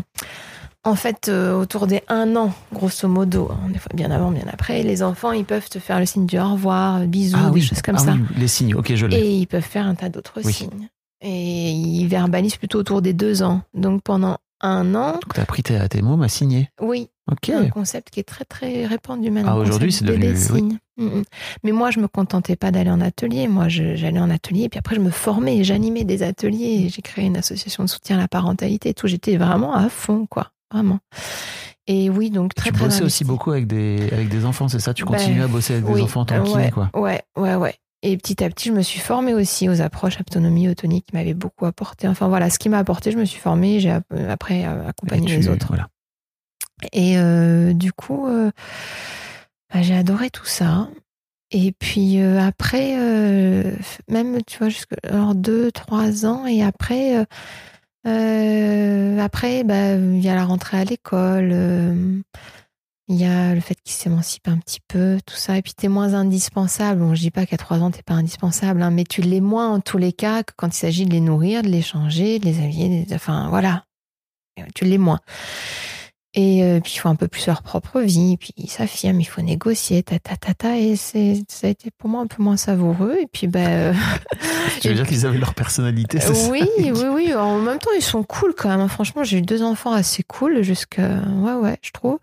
[0.87, 4.45] en fait, euh, autour des un an, grosso modo, hein, des fois bien avant, bien
[4.53, 7.47] après, les enfants, ils peuvent te faire le signe du au revoir, euh, bisous, Ah
[7.51, 8.12] des oui, choses comme ah ça.
[8.12, 8.74] oui, les signes.
[8.74, 9.18] Ok, je l'ai.
[9.18, 10.53] Et ils peuvent faire un tas d'autres Oui.
[10.53, 10.89] signes.
[11.20, 13.62] Et ils verbalisent plutôt autour des deux ans.
[13.74, 16.70] Donc pendant un an, Donc t'as pris tes, tes mots à signer.
[16.80, 17.51] oui, Ok.
[17.51, 19.53] un concept qui est très très répandu maintenant.
[19.55, 20.59] Ah, aujourd'hui, c'est devenu- bébé oui.
[20.59, 20.78] signe.
[20.99, 21.22] Mm, mm.
[21.64, 23.49] Mais moi, je me contentais pas d'aller en atelier.
[23.49, 26.89] Moi, j'allais en atelier et puis après, je me formais, j'animais des ateliers.
[26.91, 29.07] J'ai créé une association de soutien à la parentalité et tout.
[29.09, 30.98] J'étais vraiment à fond, quoi, vraiment.
[31.86, 32.84] Et oui, donc très tu très.
[32.86, 33.22] bossais investi.
[33.22, 34.92] aussi beaucoup avec des, avec des enfants, c'est ça?
[34.92, 36.90] Tu Ben, continues à bosser avec des enfants en tant que ouais, kiné, quoi?
[36.94, 37.74] Ouais, ouais, ouais.
[38.02, 41.34] Et petit à petit, je me suis formée aussi aux approches autonomie, autonie qui m'avaient
[41.34, 42.06] beaucoup apporté.
[42.08, 43.80] Enfin voilà, ce qui m'a apporté, je me suis formée.
[43.80, 45.66] J'ai ap- après euh, accompagné les tu- autres.
[45.68, 45.88] Voilà.
[46.92, 48.50] Et euh, du coup, euh,
[49.72, 50.88] bah, j'ai adoré tout ça.
[51.52, 53.74] Et puis euh, après, euh,
[54.08, 57.24] même, tu vois, jusque alors deux, trois ans, et après,
[58.07, 62.20] euh, après, bah, il y a la rentrée à l'école, euh,
[63.09, 65.88] il y a le fait qu'il s'émancipe un petit peu, tout ça, et puis t'es
[65.88, 67.00] moins indispensable.
[67.00, 69.72] Bon, je dis pas qu'à trois ans t'es pas indispensable, hein, mais tu l'es moins
[69.72, 72.44] en tous les cas que quand il s'agit de les nourrir, de les changer, de
[72.44, 73.84] les habiller, enfin voilà,
[74.74, 75.20] tu l'es moins.
[76.39, 79.24] Et euh, puis il faut un peu plus leur propre vie, puis ils s'affirment, il
[79.24, 82.43] faut négocier, ta ta ta ta, et c'est ça a été pour moi un peu
[82.43, 83.16] moins savoureux.
[83.22, 83.95] Et puis ben euh,
[84.82, 86.51] Tu veux dire qu'ils avaient leur personnalité, c'est ça?
[86.51, 87.34] Oui, oui, oui.
[87.34, 88.87] En même temps, ils sont cool quand même.
[88.87, 91.09] Franchement, j'ai eu deux enfants assez cool jusqu'à
[91.39, 92.18] ouais, ouais, je trouve.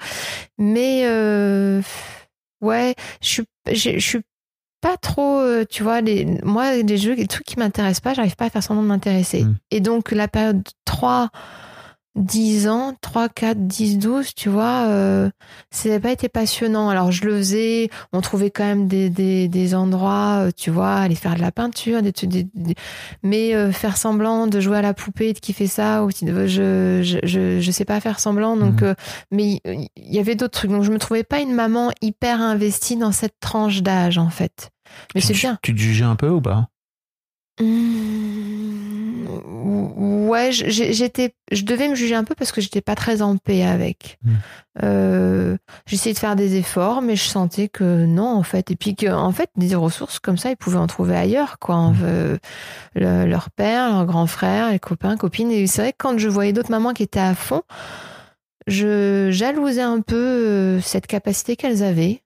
[0.59, 1.81] Mais euh,
[2.61, 4.21] ouais, je suis, je suis
[4.79, 5.41] pas trop,
[5.71, 8.61] tu vois, les, moi, les jeux, les trucs qui m'intéressent pas, j'arrive pas à faire
[8.61, 9.45] semblant de m'intéresser.
[9.45, 9.55] Mm.
[9.71, 11.31] Et donc, la période 3,
[12.15, 15.29] 10 ans, 3, 4, 10, 12, tu vois, euh,
[15.71, 16.89] ça n'a pas été passionnant.
[16.89, 20.93] Alors, je le faisais, on trouvait quand même des, des, des endroits, euh, tu vois,
[20.95, 22.75] aller faire de la peinture, des, des, des-
[23.23, 27.17] mais euh, faire semblant de jouer à la poupée, de kiffer ça, ou je, je,
[27.23, 28.93] je, je sais pas faire semblant, donc, euh,
[29.31, 30.71] mais il y avait d'autres trucs.
[30.71, 34.69] Donc, je me trouvais pas une maman hyper investie dans cette tranche d'âge, en fait.
[35.15, 35.57] Mais c'est tu- bien.
[35.63, 36.67] Tu te jugeais un peu ou pas?
[37.61, 39.27] Mmh,
[40.27, 43.63] ouais, j'étais, je devais me juger un peu parce que j'étais pas très en paix
[43.63, 44.17] avec.
[44.23, 44.31] Mm.
[44.83, 48.71] Euh, J'essayais de faire des efforts, mais je sentais que non, en fait.
[48.71, 51.75] Et puis que, en fait, des ressources comme ça, ils pouvaient en trouver ailleurs, quoi.
[51.91, 51.95] Mm.
[52.03, 52.37] Euh,
[52.95, 55.51] le- leur père, leur grand frère, les copains, copines.
[55.51, 57.61] Et c'est vrai que quand je voyais d'autres mamans qui étaient à fond,
[58.65, 62.22] je jalousais un peu euh, cette capacité qu'elles avaient.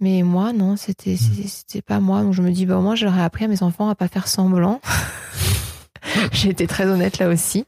[0.00, 2.22] Mais moi, non, c'était c'était- c'était pas moi.
[2.22, 4.80] Donc je me dis, bah, moi, j'aurais appris à mes enfants à pas faire semblant.
[6.32, 7.64] J'ai été très honnête là aussi.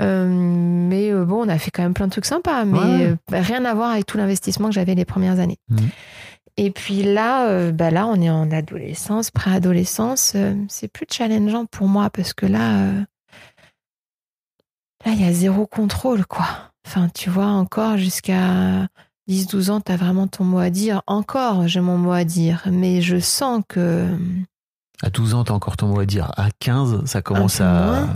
[0.00, 3.06] Euh, mais euh, bon, on a fait quand même plein de trucs sympas, mais Ouais.
[3.06, 5.58] euh, bah, rien à voir avec tout l'investissement que j'avais les premières années.
[5.68, 5.88] Mhm.
[6.56, 10.36] Et puis là, bah là, on est en adolescence, préadolescence.
[10.68, 12.92] c'est plus challengeant pour moi parce que là,
[15.06, 16.46] là, il y a zéro contrôle, quoi.
[16.86, 18.88] Enfin, tu vois, encore jusqu'à
[19.30, 21.02] 10-12 ans, tu as vraiment ton mot à dire.
[21.06, 24.08] Encore, j'ai mon mot à dire, mais je sens que.
[25.02, 26.32] À 12 ans, t'as encore ton mot à dire.
[26.36, 27.84] À 15, ça commence à.
[27.84, 28.08] moins.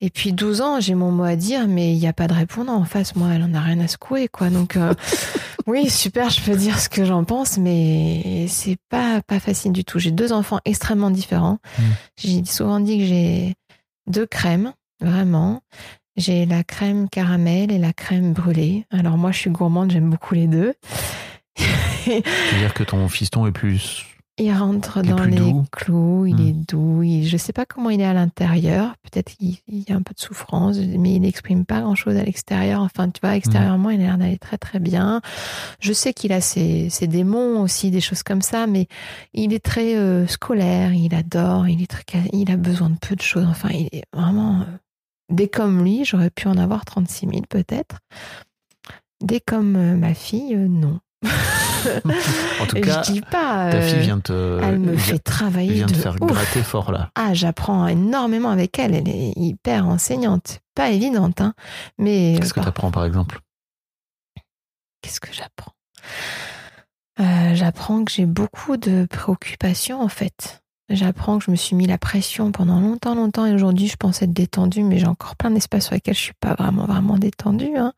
[0.00, 2.32] Et puis 12 ans, j'ai mon mot à dire, mais il n'y a pas de
[2.32, 3.16] répondant en face.
[3.16, 4.48] Moi, elle en a rien à secouer, quoi.
[4.48, 4.94] Donc, euh,
[5.66, 9.84] oui, super, je peux dire ce que j'en pense, mais c'est pas, pas facile du
[9.84, 9.98] tout.
[9.98, 11.58] J'ai deux enfants extrêmement différents.
[11.78, 11.82] Mm.
[12.16, 13.54] J'ai souvent dit que j'ai
[14.06, 15.60] deux crèmes, vraiment.
[16.20, 18.84] J'ai la crème caramel et la crème brûlée.
[18.90, 20.74] Alors, moi, je suis gourmande, j'aime beaucoup les deux.
[21.56, 24.04] C'est-à-dire que ton fiston est plus.
[24.38, 25.64] Il rentre Il dans les doux.
[25.70, 26.48] clous, il Hmm.
[26.48, 27.02] est doux.
[27.02, 28.94] Il, je sais pas comment il est à l'intérieur.
[29.02, 32.22] Peut-être qu'il il y a un peu de souffrance, mais il n'exprime pas grand-chose à
[32.22, 32.80] l'extérieur.
[32.80, 35.20] Enfin, tu vois, extérieurement, il a l'air d'aller très très bien.
[35.80, 38.88] Je sais qu'il a ses, ses démons aussi, des choses comme ça, mais
[39.34, 40.94] il est très euh, scolaire.
[40.94, 41.68] Il adore.
[41.68, 43.46] Il est très, il a besoin de peu de choses.
[43.48, 44.60] Enfin, il est vraiment.
[44.60, 44.64] euh,
[45.30, 47.98] dès comme lui, j'aurais pu en avoir 36 000 peut-être.
[49.22, 51.00] Dès comme euh, ma fille, euh, non.
[52.60, 53.70] En tout cas, je dis pas.
[53.70, 54.60] ta euh, fille vient te.
[54.62, 56.30] elle me vient- fait travailler vient de te faire ouf.
[56.30, 57.10] gratter fort là.
[57.14, 58.94] Ah, j'apprends énormément avec elle.
[58.94, 60.60] Elle est hyper enseignante.
[60.74, 61.54] Pas évidente, hein.
[61.98, 63.40] Mais Qu'est-ce que tu apprends par exemple?
[65.00, 65.72] Qu'est-ce que j'apprends?
[67.20, 70.62] Euh, J'apprends que j'ai beaucoup de préoccupations en fait.
[70.90, 74.22] J'apprends que je me suis mis la pression pendant longtemps, longtemps, et aujourd'hui je pense
[74.22, 77.76] être détendue, mais j'ai encore plein d'espaces sur lesquels je suis pas vraiment, vraiment détendue.
[77.76, 77.92] hein.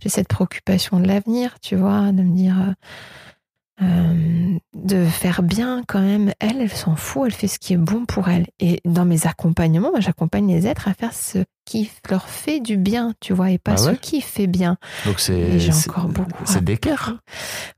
[0.00, 5.82] J'ai cette préoccupation de l'avenir, tu vois, de me dire euh, euh, de faire bien
[5.86, 6.32] quand même.
[6.40, 8.46] Elle, elle s'en fout, elle fait ce qui est bon pour elle.
[8.58, 13.12] Et dans mes accompagnements, j'accompagne les êtres à faire ce qui leur fait du bien,
[13.20, 14.78] tu vois, et pas Ah ce qui fait bien.
[15.04, 15.58] Donc c'est.
[15.58, 17.16] J'ai encore beaucoup C'est d'équerre,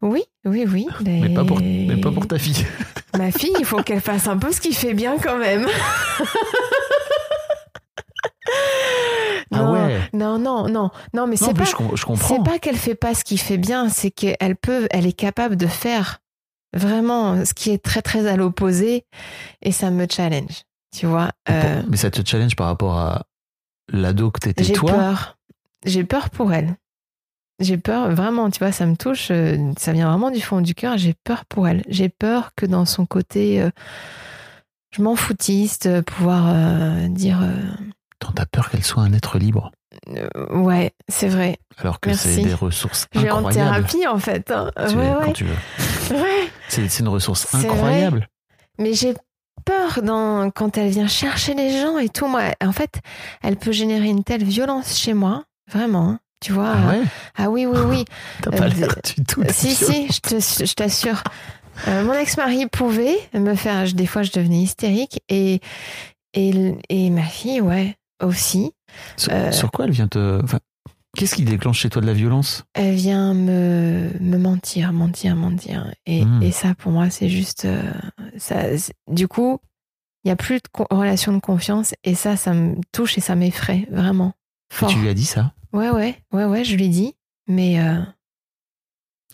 [0.00, 0.86] Oui, oui, oui.
[1.04, 2.64] mais pas pour, mais pas pour ta fille.
[3.18, 5.66] Ma fille, il faut qu'elle fasse un peu ce qui fait bien quand même.
[9.50, 10.00] Ah non, ouais.
[10.12, 13.14] non, non, non, non, mais c'est plus, pas, je, je c'est pas qu'elle fait pas
[13.14, 16.18] ce qui fait bien, c'est qu'elle peut, elle est capable de faire
[16.74, 19.06] vraiment ce qui est très très à l'opposé,
[19.62, 20.64] et ça me challenge,
[20.94, 21.30] tu vois.
[21.48, 23.24] Euh, Mais ça te challenge par rapport à
[23.88, 24.90] l'ado que t'étais j'ai toi.
[24.92, 25.38] peur,
[25.84, 26.76] j'ai peur pour elle.
[27.60, 30.74] J'ai peur, vraiment, tu vois, ça me touche, euh, ça vient vraiment du fond du
[30.76, 31.82] cœur, j'ai peur pour elle.
[31.88, 33.70] J'ai peur que dans son côté, euh,
[34.92, 37.40] je m'en foutiste, euh, pouvoir euh, dire,
[38.34, 39.72] T'as peur qu'elle soit un être libre,
[40.08, 43.86] euh, ouais, c'est vrai, alors que c'est des ressources je vais en incroyables.
[43.86, 44.50] thérapie en fait.
[44.52, 44.70] hein.
[44.88, 45.56] Tu Ouais, quand tu veux.
[46.16, 46.48] ouais.
[46.68, 47.66] C'est une ressource vrai.
[47.66, 48.28] incroyable.
[48.78, 49.14] Mais j'ai
[49.68, 52.26] peur dans, quand elle vient chercher les gens et tout.
[52.26, 53.00] Moi, en fait,
[53.42, 56.08] elle peut générer une telle violence chez moi, vraiment.
[56.10, 56.20] hein.
[56.40, 57.02] Tu vois Ah ouais?
[57.36, 58.04] Ah oui, oui, oui.
[58.42, 59.42] T'as pas Euh, l'air du tout.
[59.50, 60.06] Si, violent.
[60.40, 61.22] si, je t'assure.
[61.88, 63.86] Euh, mon ex-mari pouvait me faire.
[63.86, 65.20] je- Des fois, je devenais hystérique.
[65.28, 65.60] Et,
[66.34, 68.72] et, et ma fille, ouais, aussi.
[69.16, 70.40] Sur, Euh, sur quoi elle vient te.
[70.44, 70.58] enfin,
[71.18, 72.64] Qu'est-ce qui déclenche chez toi de la violence?
[72.74, 75.92] Elle vient me, me mentir, mentir, mentir.
[76.06, 76.42] Et, Mm.
[76.42, 77.64] et ça, pour moi, c'est juste.
[77.64, 77.82] euh,
[78.36, 78.62] ça,
[79.08, 79.58] du coup,
[80.24, 81.94] il n'y a plus de relation de confiance.
[82.04, 84.32] Et ça, ça me touche et ça m'effraie, vraiment.
[84.70, 84.88] Et.
[84.88, 85.52] Tu lui as dit ça?
[85.72, 87.14] Ouais, ouais, ouais, ouais, je lui ai dit.
[87.46, 88.00] Mais, euh,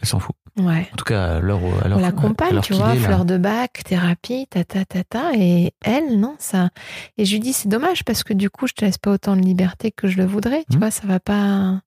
[0.01, 0.35] Elle s'en fout.
[0.59, 0.89] Ouais.
[0.93, 4.65] En tout cas, à l'heure on l'accompagne, tu vois, est, fleur de bac, thérapie, ta
[4.65, 6.71] ta ta ta, et elle, non, ça.
[7.19, 9.37] Et je lui dis, c'est dommage parce que du coup, je te laisse pas autant
[9.37, 10.79] de liberté que je le voudrais, tu Mhm.
[10.81, 11.81] vois, ça va pas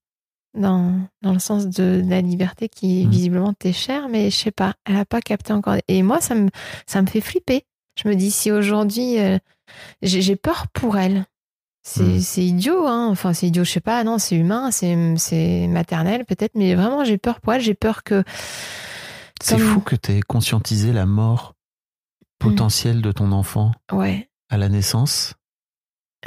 [0.53, 3.11] dans, dans le sens de, de la liberté qui Mhm.
[3.11, 5.75] visiblement t'est chère, mais je sais pas, elle a pas capté encore.
[5.87, 6.49] Et moi, ça me,
[6.87, 7.63] ça me fait flipper.
[8.01, 9.37] Je me dis, si aujourd'hui, euh,
[10.01, 11.25] j'ai peur pour elle.
[11.89, 13.07] C'est c'est idiot, hein.
[13.09, 17.17] Enfin, c'est idiot, je sais pas, non, c'est humain, c'est maternel peut-être, mais vraiment, j'ai
[17.17, 18.23] peur pour elle, j'ai peur que.
[19.41, 21.53] C'est comme- fou que t'aies conscientisé la mort
[22.39, 25.33] potentielle de ton enfant Ouais, à la naissance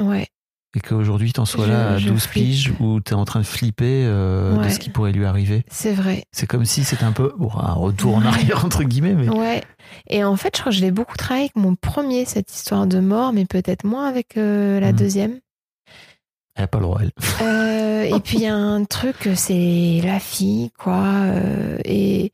[0.01, 0.29] ouais.
[0.75, 2.45] et qu'aujourd'hui t'en sois Je- là à je 12 flippe.
[2.47, 5.65] piges où t'es en train de flipper euh, de ce qui pourrait lui arriver.
[5.71, 6.25] C'est vrai.
[6.33, 9.63] C'est comme si c'était un peu un retour en arrière entre guillemets, mais Ouais.
[10.09, 12.87] Et en fait, je crois que je l'ai beaucoup travaillé avec mon premier, cette histoire
[12.87, 14.99] de mort, mais peut-être moins avec euh, la Mhm.
[14.99, 15.41] deuxième.
[16.55, 17.01] Elle a pas le droit.
[17.03, 17.13] Elle.
[17.43, 21.03] Euh, et puis il y a un truc, c'est la fille, quoi.
[21.25, 22.33] euh, et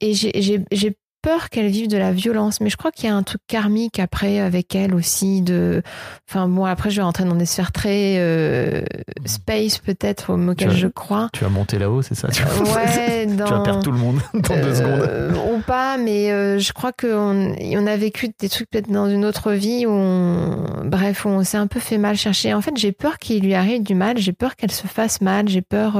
[0.00, 3.22] et j'ai peur qu'elle vive de la violence, mais je crois qu'il y a un
[3.22, 5.42] truc karmique après avec elle aussi.
[5.42, 5.82] De,
[6.28, 8.82] enfin bon, après je vais rentrer dans des sphères très euh,
[9.26, 11.28] space peut-être vas- je crois.
[11.32, 12.28] Tu vas monter là-haut, c'est ça?
[12.28, 15.00] Ouais, dans, tu vas perdre tout le monde dans deux secondes.
[15.08, 19.08] Euh, ou pas, mais euh, je crois qu'on on a vécu des trucs peut-être dans
[19.08, 22.54] une autre vie où on, bref, on s'est un peu fait mal chercher.
[22.54, 25.48] En fait, j'ai peur qu'il lui arrive du mal, j'ai peur qu'elle se fasse mal,
[25.48, 25.98] j'ai peur.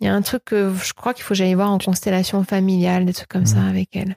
[0.00, 2.42] Il y a un truc que je crois qu'il faut que j'aille voir en constellation
[2.44, 3.68] familiale, des trucs comme ça Mhm.
[3.68, 4.16] avec elle.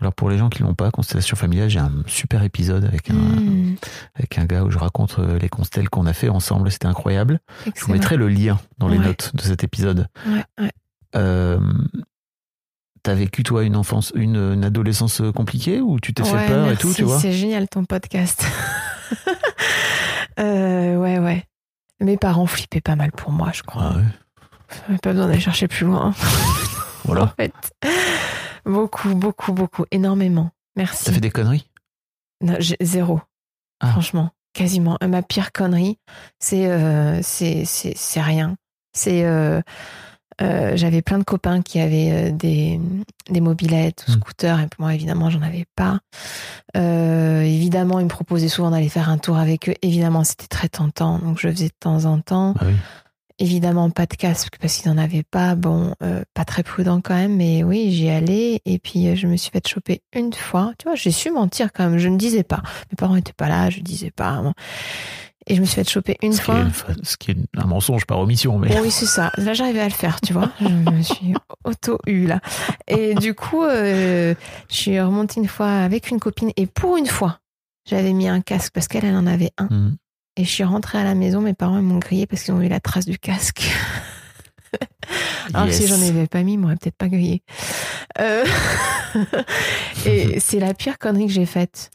[0.00, 3.14] Alors pour les gens qui l'ont pas, Constellation familiale, j'ai un super épisode avec un,
[3.14, 3.76] Mhm.
[4.14, 6.70] avec un gars où je raconte euh, les constelles qu'on a fait ensemble.
[6.70, 7.40] C'était incroyable.
[7.74, 9.06] Je vous mettrai le lien dans les Ouais.
[9.06, 10.06] notes de cet épisode.
[10.26, 10.70] Ouais, ouais.
[11.16, 11.58] Euh,
[13.04, 16.76] T'as vécu toi une enfance, une, une adolescence compliquée ou tu t'es fait peur et
[16.76, 18.44] tout, tu vois C'est génial ton podcast.
[20.38, 21.44] Euh, ouais, ouais.
[22.00, 23.92] Mes parents flippaient pas mal pour moi, je crois.
[23.94, 24.98] Ah ouais.
[25.02, 26.14] Pas besoin d'aller chercher plus loin.
[27.04, 27.22] Voilà.
[27.24, 27.52] en fait.
[28.68, 29.84] Beaucoup, beaucoup, beaucoup.
[29.90, 30.50] Énormément.
[30.76, 31.04] Merci.
[31.06, 31.68] T'as fait des conneries
[32.42, 33.20] Non, zéro.
[33.80, 33.88] Ah.
[33.92, 34.30] Franchement.
[34.52, 34.96] Quasiment.
[35.02, 35.98] Euh, Ma pire connerie,
[36.38, 37.64] c'est euh, c'est
[38.20, 38.56] rien.
[38.92, 39.24] C'est.
[39.24, 39.60] euh,
[40.40, 42.80] euh, J'avais plein de copains qui avaient des,
[43.30, 44.14] des mobilettes ou Mm.
[44.14, 45.98] scooters, et moi, évidemment, j'en avais pas.
[46.74, 49.74] Évidemment, ils me proposaient souvent d'aller faire un tour avec eux.
[49.82, 52.54] Évidemment, c'était très tentant, donc je faisais de temps en temps.
[52.58, 52.74] Ah oui.
[53.40, 55.54] Évidemment, pas de casque parce qu'ils n'en avaient pas.
[55.54, 58.60] Bon, euh, pas très prudent quand même, mais oui, j'y allais.
[58.64, 60.72] Et puis, euh, je me suis fait choper une fois.
[60.78, 61.98] Tu vois, j'ai su mentir quand même.
[61.98, 62.62] Je ne disais pas.
[62.90, 64.42] Mes parents n'étaient pas là, je disais pas.
[64.42, 64.54] Bon.
[65.46, 66.60] Et je me suis fait choper une Ce qui, fois.
[66.60, 69.30] est, ce qui est un mensonge par omission, mais oui, c'est ça.
[69.38, 70.50] Là, j'arrivais à le faire, tu vois.
[70.60, 71.32] Je me suis
[71.64, 72.40] auto-eu, là.
[72.86, 74.34] Et du coup, euh,
[74.68, 76.50] je suis remontée une fois avec une copine.
[76.56, 77.38] Et pour une fois,
[77.88, 79.66] j'avais mis un casque parce qu'elle, elle en avait un.
[79.66, 79.96] Hmm.
[80.38, 82.68] Et je suis rentrée à la maison, mes parents m'ont grillé parce qu'ils ont vu
[82.68, 83.68] la trace du casque.
[85.52, 85.90] Alors que si Yes.
[85.90, 87.42] j'en avais pas mis, ils m'auraient peut-être pas grillé.
[88.20, 88.44] Euh,
[90.06, 91.90] Et c'est la pire connerie que j'ai faite.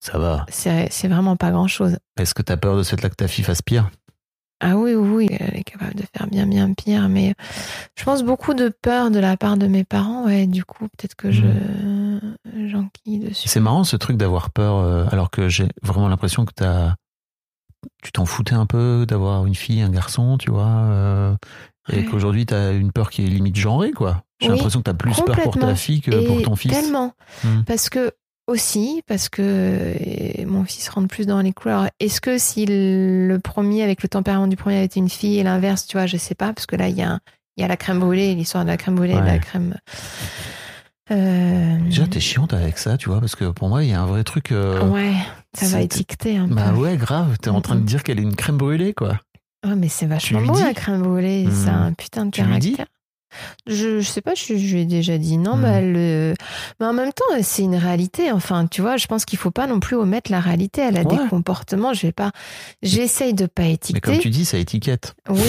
[0.00, 0.44] ça va.
[0.50, 1.96] C'est vraiment pas grand-chose.
[2.18, 3.90] Est-ce que t'as peur de cette là que ta fille fasse pire?
[4.60, 7.08] Ah oui, oui, oui, elle est capable de faire bien, bien pire.
[7.08, 7.34] Mais
[7.96, 10.24] je pense beaucoup de peur de la part de mes parents.
[10.26, 11.46] Ouais, du coup, peut-être que je
[12.66, 13.48] j'enquille dessus.
[13.48, 16.96] C'est marrant ce truc d'avoir peur, euh, alors que j'ai vraiment l'impression que t'as,
[18.02, 21.34] tu t'en foutais un peu d'avoir une fille, un garçon, tu vois, euh,
[21.92, 22.04] et Ouais.
[22.04, 24.22] qu'aujourd'hui t'as une peur qui est limite genrée, quoi.
[24.40, 26.72] J'ai Oui, l'impression que t'as plus peur pour ta fille que pour ton fils.
[26.72, 27.12] Tellement.
[27.44, 27.62] Hmm.
[27.66, 28.12] Parce que
[28.46, 31.88] aussi, parce que mon fils rentre plus dans les couleurs.
[32.00, 35.42] Est-ce que si le premier, avec le tempérament du premier, avait été une fille et
[35.42, 37.18] l'inverse, tu vois, je sais pas, parce que là, il y a,
[37.56, 39.38] il y a la crème brûlée, l'histoire de la crème brûlée, et de la Ouais.
[39.40, 39.74] crème.
[41.10, 44.00] Euh, Déjà, t'es chiante avec ça, tu vois, parce que pour moi, il y a
[44.00, 44.52] un vrai truc.
[44.52, 45.14] euh, ouais,
[45.54, 46.76] ça va étiqueter un Bah peu.
[46.80, 47.36] ouais, grave.
[47.40, 49.20] T'es en train de dire qu'elle est une crème brûlée, quoi.
[49.66, 51.50] Ouais, mais c'est vachement dis la crème brûlée, Hmm.
[51.64, 52.86] ça a un putain de Tu caractère.
[53.66, 55.60] Je, je sais pas, je, je lui ai déjà dit non, Hmm.
[55.62, 56.34] mais, elle, euh,
[56.80, 58.30] mais en même temps, c'est une réalité.
[58.32, 60.80] Enfin, tu vois, je pense qu'il faut pas non plus omettre la réalité.
[60.82, 61.16] Elle a Ouais.
[61.16, 61.92] des comportements.
[61.94, 62.32] Je vais pas.
[62.82, 64.00] J'essaye de pas Mais étiqueter.
[64.00, 65.14] comme tu dis, ça étiquette.
[65.28, 65.42] Oui,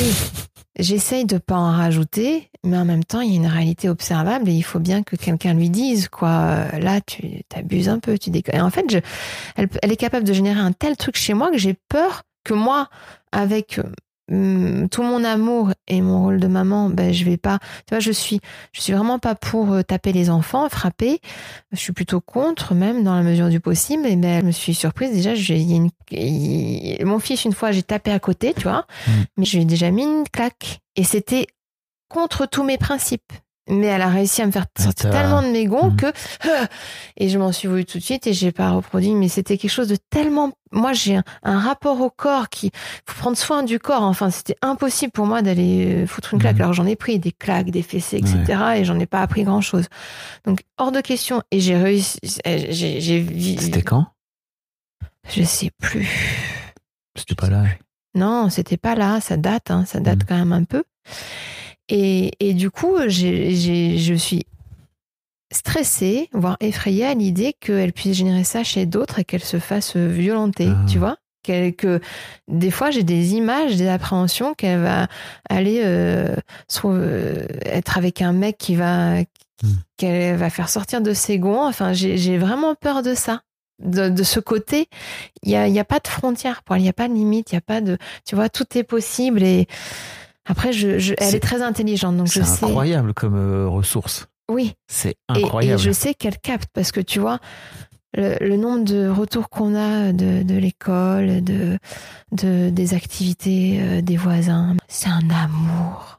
[0.78, 4.50] j'essaye de pas en rajouter, mais en même temps, il y a une réalité observable
[4.50, 6.30] et il faut bien que quelqu'un lui dise quoi.
[6.74, 8.56] Euh, Là, tu t'abuses un peu, tu déconnes.
[8.56, 9.00] Et en fait, je,
[9.56, 12.54] elle, elle est capable de générer un tel truc chez moi que j'ai peur que
[12.54, 12.88] moi,
[13.32, 13.92] avec hum,
[14.30, 17.60] tout mon amour et mon rôle de maman, ben je vais pas.
[17.88, 18.40] Tu vois, je suis,
[18.72, 21.20] je suis vraiment pas pour euh, taper les enfants, frapper.
[21.72, 24.06] Je suis plutôt contre, même dans la mesure du possible.
[24.06, 25.36] Et ben, je me suis surprise déjà.
[25.36, 25.90] j'ai- y
[27.04, 28.86] mon fils une fois, j'ai tapé à côté, tu vois,
[29.38, 31.48] mais je lui ai déjà mis une claque et c'était
[32.10, 33.32] contre tous mes principes.
[33.70, 35.96] Mais elle a réussi à me faire sortir t'as- tellement de mes gonds Mhm.
[35.96, 36.06] que
[37.18, 39.14] et je m'en suis voulu tout de suite et j'ai pas reproduit.
[39.14, 40.52] Mais c'était quelque chose de tellement.
[40.72, 42.72] Moi, j'ai un, un rapport au corps qui
[43.06, 44.04] faut prendre soin du corps.
[44.04, 46.56] Enfin, c'était impossible pour moi d'aller euh, foutre une claque.
[46.56, 46.62] Mhm.
[46.62, 48.60] Alors j'en ai pris des claques, des fessées, etc.
[48.78, 49.86] Et j'en ai pas appris grand chose.
[50.46, 51.42] Donc hors de question.
[51.52, 52.20] Et j'ai réussi.
[52.46, 54.08] J'ai, C'était quand?
[55.30, 56.08] Je sais plus.
[57.16, 57.64] C'était pas là.
[58.16, 60.26] Non, c'était pas là, ça date, hein, ça date Mhm.
[60.28, 60.84] quand même un peu.
[61.90, 64.46] Et, et du coup, je suis
[65.52, 69.96] stressée, voire effrayée à l'idée qu'elle puisse générer ça chez d'autres et qu'elle se fasse
[69.96, 70.86] violenter, Ah.
[70.88, 71.18] tu vois
[71.78, 72.00] que
[72.48, 75.08] des fois j'ai des images, des appréhensions qu'elle va
[75.50, 76.36] aller euh,
[76.86, 79.16] euh, être avec un mec qui va
[79.64, 79.76] Mhm.
[79.98, 81.68] qu'elle va faire sortir de ses gonds.
[81.68, 83.42] Enfin, j'ai, vraiment peur de ça.
[83.84, 84.88] de, de ce côté,
[85.44, 87.14] il y a, y a pas de frontière pour elle, il y a pas de
[87.14, 89.68] limite, il y a pas de, tu vois, tout est possible et
[90.46, 92.66] après, je, je- elle est très intelligente, donc je C'est sais.
[92.66, 94.28] incroyable comme euh, ressource.
[94.50, 95.80] Oui, C'est et, incroyable.
[95.80, 97.40] et je sais qu'elle capte parce que tu vois,
[98.18, 101.78] le, le nombre de retours qu'on a de, de l'école, de,
[102.32, 106.19] de, des activités euh, des voisins, c'est un amour.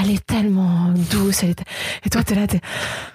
[0.00, 1.42] Elle est tellement douce.
[1.42, 1.60] Elle est...
[2.04, 2.60] Et toi, t'es là, t'es.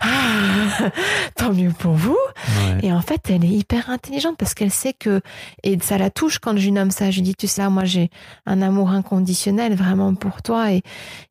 [0.01, 0.89] Ah,
[1.35, 2.17] tant mieux pour vous.
[2.47, 2.79] Ouais.
[2.87, 5.21] Et en fait, elle est hyper intelligente parce qu'elle sait que.
[5.63, 7.11] Et ça la touche quand je lui nomme ça.
[7.11, 8.09] Je lui dis, tu sais, là, moi, j'ai
[8.45, 10.71] un amour inconditionnel vraiment pour toi.
[10.71, 10.81] Et,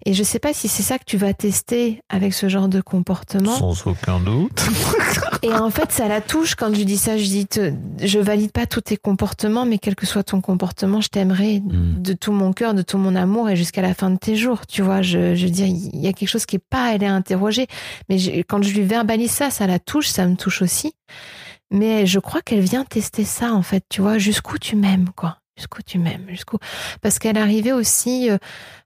[0.06, 2.80] et je sais pas si c'est ça que tu vas tester avec ce genre de
[2.80, 3.56] comportement.
[3.56, 4.62] Sans aucun doute.
[5.44, 7.16] Et en fait, ça la touche quand je lui dis ça.
[7.18, 11.00] Je dis, te- je valide pas tous tes comportements, mais quel que soit ton comportement,
[11.00, 12.00] je t'aimerais Mm.
[12.02, 14.66] de tout mon cœur, de tout mon amour et jusqu'à la fin de tes jours.
[14.66, 17.06] Tu vois, je, veux dire, il y a quelque chose qui est pas, elle est
[17.06, 17.66] interrogée.
[18.08, 20.94] Mais quand je lui verbalise ça, ça la touche, ça me touche aussi.
[21.70, 23.84] Mais je crois qu'elle vient tester ça, en fait.
[23.88, 25.41] Tu vois, jusqu'où tu m'aimes, quoi.
[25.58, 26.56] Jusqu'où tu m'aimes, jusqu'où.
[27.02, 28.38] Parce qu'elle arrivait aussi, euh,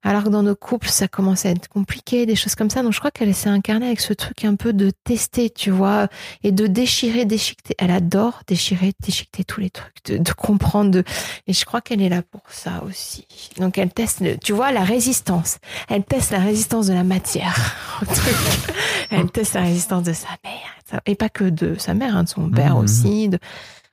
[0.03, 2.83] alors que dans nos couples, ça commençait à être compliqué, des choses comme ça.
[2.83, 6.09] Donc je crois qu'elle s'est incarnée avec ce truc un peu de tester, tu vois,
[6.43, 7.75] et de déchirer, déchiqueter.
[7.79, 10.91] Elle adore déchirer, déchiqueter tous les trucs, de, de comprendre.
[10.91, 11.05] De...
[11.47, 13.29] Et je crois qu'elle est là pour ça aussi.
[13.59, 15.59] Donc elle teste, le- tu vois, la résistance.
[15.89, 17.77] Elle teste la résistance de la matière.
[19.11, 21.01] Elle teste la résistance de sa mère.
[21.07, 22.85] Et pas que de sa mère, hein, de son père Mhm.
[22.85, 23.29] aussi.
[23.29, 23.39] De...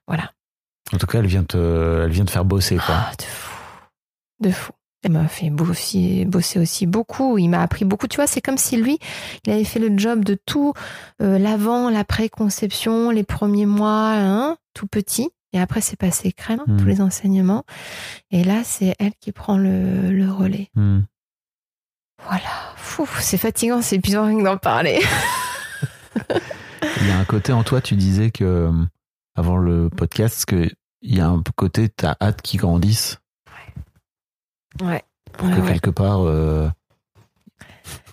[0.07, 0.31] Voilà.
[0.93, 2.95] En tout cas, elle vient te, elle vient te faire bosser, quoi.
[2.95, 3.51] Ah, de fou.
[4.41, 4.71] De fou.
[5.05, 7.37] Il m'a fait bosser, bosser aussi beaucoup.
[7.37, 8.07] Il m'a appris beaucoup.
[8.07, 8.99] Tu vois, c'est comme si lui,
[9.45, 10.73] il avait fait le job de tout,
[11.21, 15.29] euh, l'avant, l'après-conception, les premiers mois, hein, tout petit.
[15.51, 16.77] Et après, c'est passé crème, Mhm.
[16.79, 17.65] tous les enseignements.
[18.31, 20.69] Et là, c'est elle qui prend le, le relais.
[20.75, 21.01] Hmm.
[22.25, 22.49] Voilà.
[22.77, 25.01] Fou, c'est fatigant, c'est épuisant rien que d'en parler.
[27.01, 28.71] Il y a un côté en toi, tu disais que, euh,
[29.35, 30.69] avant le podcast, que
[31.03, 33.19] il y a un côté, t'as hâte qu'ils grandissent
[34.81, 35.03] Ouais.
[35.33, 35.73] pour Ouais, que ouais.
[35.73, 36.67] quelque part, euh,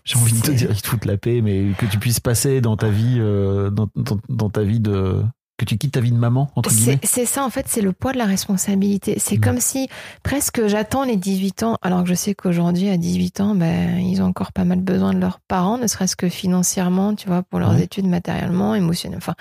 [0.05, 2.61] j'ai envie de te dire, ils te foutent la paix, mais que tu puisses passer
[2.61, 5.23] dans ta vie, euh, dans, dans- dans ta vie de,
[5.57, 6.99] que tu quittes ta vie de maman, entre guillemets.
[7.05, 9.19] C'est ça, en fait, c'est le poids de la responsabilité.
[9.19, 9.41] C'est Mm.
[9.41, 9.89] comme si
[10.23, 14.21] presque j'attends les 18 ans, alors que je sais qu'aujourd'hui, à 18 ans, ben, ils
[14.23, 17.59] ont encore pas mal besoin de leurs parents, ne serait-ce que financièrement, tu vois, pour
[17.61, 19.19] leurs études matériellement, émotionnellement.
[19.23, 19.35] Enfin,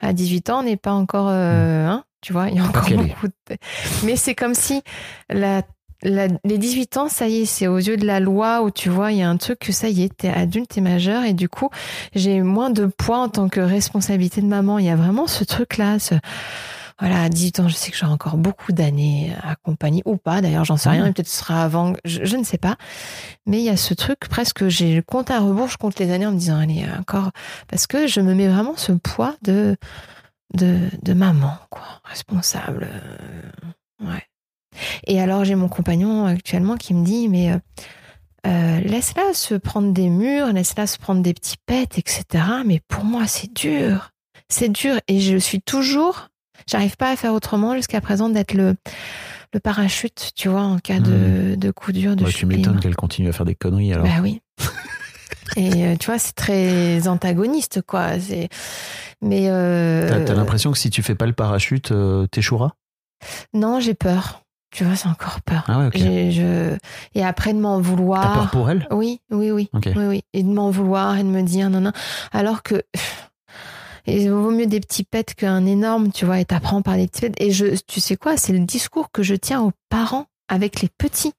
[0.00, 2.88] à 18 ans, on n'est pas encore, euh, hein, tu vois, il y a encore
[2.88, 3.56] beaucoup de...
[4.04, 4.82] Mais c'est comme si
[5.28, 5.62] la,
[6.02, 8.88] la- les 18 ans, ça y est, c'est aux yeux de la loi où tu
[8.88, 11.34] vois, il y a un truc que ça y est, t'es adulte, t'es majeur, et
[11.34, 11.68] du coup,
[12.14, 14.78] j'ai moins de poids en tant que responsabilité de maman.
[14.78, 16.14] Il y a vraiment ce truc-là, ce,
[17.00, 20.40] voilà, à 18 ans, je sais que j'aurai encore beaucoup d'années à accompagner, ou pas,
[20.40, 22.76] d'ailleurs, j'en sais rien, peut-être ce sera avant, je, je ne sais pas.
[23.46, 26.12] Mais il y a ce truc, presque, j'ai le compte à rebours, je compte les
[26.12, 27.30] années en me disant, allez, encore,
[27.68, 29.76] parce que je me mets vraiment ce poids de,
[30.54, 32.88] de, de maman, quoi, responsable.
[32.90, 34.22] euh, ouais.
[35.06, 37.58] Et alors, j'ai mon compagnon actuellement qui me dit, mais euh,
[38.46, 42.24] euh, laisse-la se prendre des murs, laisse-la se prendre des petits pets, etc.
[42.66, 44.10] Mais pour moi, c'est dur.
[44.48, 44.96] C'est dur.
[45.08, 46.28] Et je suis toujours,
[46.68, 48.74] j'arrive pas à faire autrement jusqu'à présent d'être le,
[49.54, 52.96] le parachute, tu vois, en cas de, de coup dur, de Ouais, tu m'étonnes qu'elle
[52.96, 54.04] continue à faire des conneries alors.
[54.06, 54.41] Bah oui.
[55.56, 58.18] Et euh, tu vois, c'est très antagoniste, quoi.
[58.20, 58.48] C'est...
[59.20, 62.72] Mais euh, T'as t'as l'impression que si tu fais pas le parachute, euh, t'échoueras?
[63.54, 64.42] Non, j'ai peur.
[64.72, 65.64] Tu vois, c'est encore peur.
[65.68, 65.96] Ah ouais, ok.
[65.96, 66.76] J'ai- je...
[67.14, 68.22] Et après de m'en vouloir.
[68.22, 68.86] T'as peur pour elle?
[68.90, 69.68] Oui, oui, oui.
[69.74, 69.90] Ok.
[69.94, 70.22] Oui, oui.
[70.32, 71.92] Et de m'en vouloir et de me dire non, non.
[72.32, 72.82] Alors que.
[74.06, 77.20] Il vaut mieux des petits pets qu'un énorme, tu vois, et t'apprends par les petits
[77.20, 77.34] pets.
[77.40, 80.88] Et je, tu sais quoi, c'est le discours que je tiens aux parents avec les
[80.88, 81.32] petits,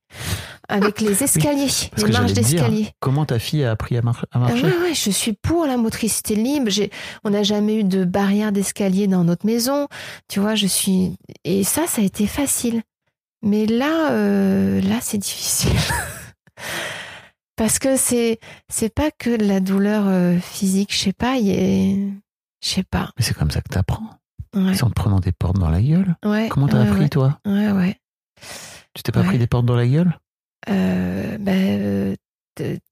[0.70, 2.90] avec les escaliers, les marches d'escalier.
[3.00, 5.66] Comment ta fille a appris à, mar- à Ah marcher ouais, ouais, je suis pour
[5.66, 6.70] la motricité libre.
[7.24, 9.88] On n'a jamais eu de barrière d'escalier dans notre maison.
[10.30, 11.18] Tu vois, je suis.
[11.44, 12.82] Et ça, ça a été facile.
[13.42, 15.72] Mais là, euh, là, c'est difficile.
[17.56, 18.40] Parce que c'est,
[18.70, 20.94] c'est pas que de la douleur euh, physique.
[20.94, 22.10] Je sais pas, Je
[22.62, 23.12] sais pas.
[23.18, 24.10] Mais c'est comme ça que t'apprends.
[24.56, 24.74] Ouais.
[24.76, 26.16] C'est en te prenant des portes dans la gueule.
[26.26, 27.40] ouais Comment t'as ouais, appris, toi?
[27.46, 27.98] Ouais, ouais.
[28.94, 30.18] Tu t'es pas pris des portes dans la gueule?
[30.70, 32.16] Euh, ben, euh,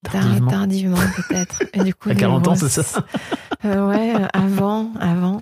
[0.03, 0.49] Tardivement.
[0.49, 1.63] tardivement, peut-être.
[1.73, 3.05] Et du coup, À des 40 ans, c'est ça
[3.65, 5.41] Euh, ouais, avant, avant,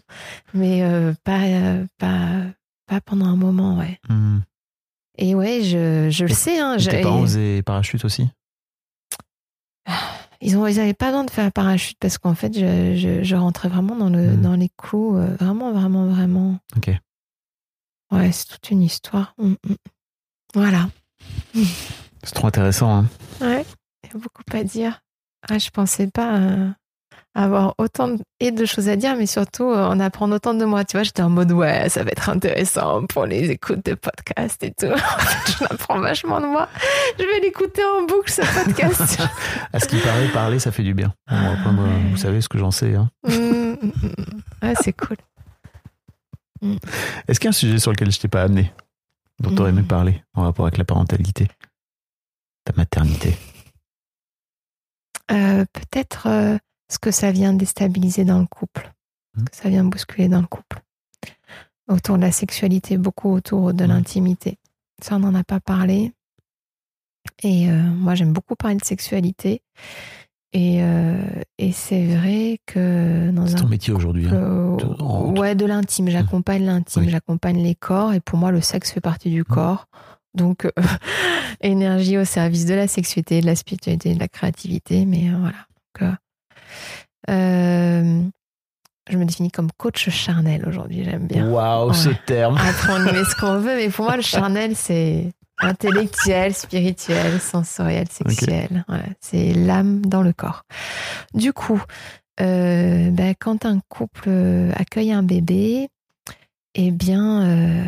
[0.54, 2.42] mais euh, pas, euh, pas,
[2.86, 3.98] pas pendant un moment, ouais.
[4.10, 4.40] Hmm.
[5.18, 6.76] Et ouais, je, je le sais, hein.
[6.76, 8.28] Et je- Tes parents et- faisaient parachute aussi?
[10.42, 13.36] Ils ont, ils avaient pas besoin de faire parachute parce qu'en fait, je, je, je
[13.38, 14.42] rentrais vraiment dans le, Mhm.
[14.42, 16.60] dans les clous, vraiment, vraiment, vraiment.
[16.78, 16.92] Ok.
[18.12, 19.34] Ouais, c'est toute une histoire.
[19.38, 19.76] Mm, mm.
[20.56, 20.90] Voilà.
[22.24, 23.00] C'est trop intéressant.
[23.00, 23.06] Hein.
[23.42, 23.66] Ouais,
[24.04, 25.02] il y a beaucoup à dire.
[25.50, 26.70] Ah, je pensais pas euh,
[27.34, 30.66] avoir autant de, et de choses à dire, mais surtout euh, en apprendre autant de
[30.66, 30.84] moi.
[30.84, 34.62] Tu vois, j'étais en mode ouais, ça va être intéressant pour les écoutes de podcast
[34.64, 34.88] et tout.
[35.60, 36.68] Je apprends vachement de moi.
[37.18, 39.22] Je vais l'écouter en boucle ce podcast.
[39.74, 41.14] à ce qui paraît, parler, ça fait du bien.
[41.32, 41.56] Moi,
[42.12, 42.96] vous savez ce que j'en sais.
[42.96, 43.10] Hein.
[43.26, 44.68] Mm, mm, mm.
[44.68, 45.18] Ouais, c'est cool.
[47.28, 48.74] Est-ce qu'il y a un sujet sur lequel je t'ai pas amené,
[49.40, 51.48] dont tu aurais aimé parler en rapport avec la parentalité,
[52.72, 53.36] ta maternité
[55.32, 56.58] Euh, Peut-être euh,
[56.92, 58.92] ce que ça vient déstabiliser dans le couple,
[59.36, 59.50] ce Mhm.
[59.50, 60.80] que ça vient bousculer dans le couple.
[61.88, 64.58] Autour de la sexualité, beaucoup autour de l'intimité.
[65.02, 66.14] Ça, on n'en a pas parlé.
[67.44, 69.62] Et euh, moi, j'aime beaucoup parler de sexualité.
[70.54, 71.18] Et, euh,
[71.60, 74.28] et c'est vrai que dans C'est un ton métier aujourd'hui.
[74.28, 74.78] hein.
[75.38, 76.10] ouais, de l'intime.
[76.10, 77.10] J'accompagne l'intime, Oui.
[77.10, 78.14] j'accompagne les corps.
[78.14, 79.88] Et pour moi, le sexe fait partie du corps.
[80.34, 80.72] Donc, euh,
[81.62, 85.06] énergie au service de la sexualité, de la spiritualité, de la créativité.
[85.06, 85.66] Mais euh, voilà.
[86.02, 86.16] Donc,
[87.30, 88.22] euh,
[89.10, 91.04] je me définis comme coach charnel aujourd'hui.
[91.04, 91.50] J'aime bien.
[91.50, 92.20] Waouh, ce Ouais.
[92.26, 92.56] terme
[93.06, 93.76] met ce qu'on veut.
[93.76, 98.86] Mais pour moi, le charnel, c'est intellectuel, spirituel, sensoriel, sexuel.
[98.88, 100.64] Voilà, c'est l'âme dans le corps.
[101.34, 101.82] Du coup,
[102.40, 104.30] euh, ben, quand un couple
[104.76, 105.90] accueille un bébé,
[106.76, 107.84] eh bien, euh,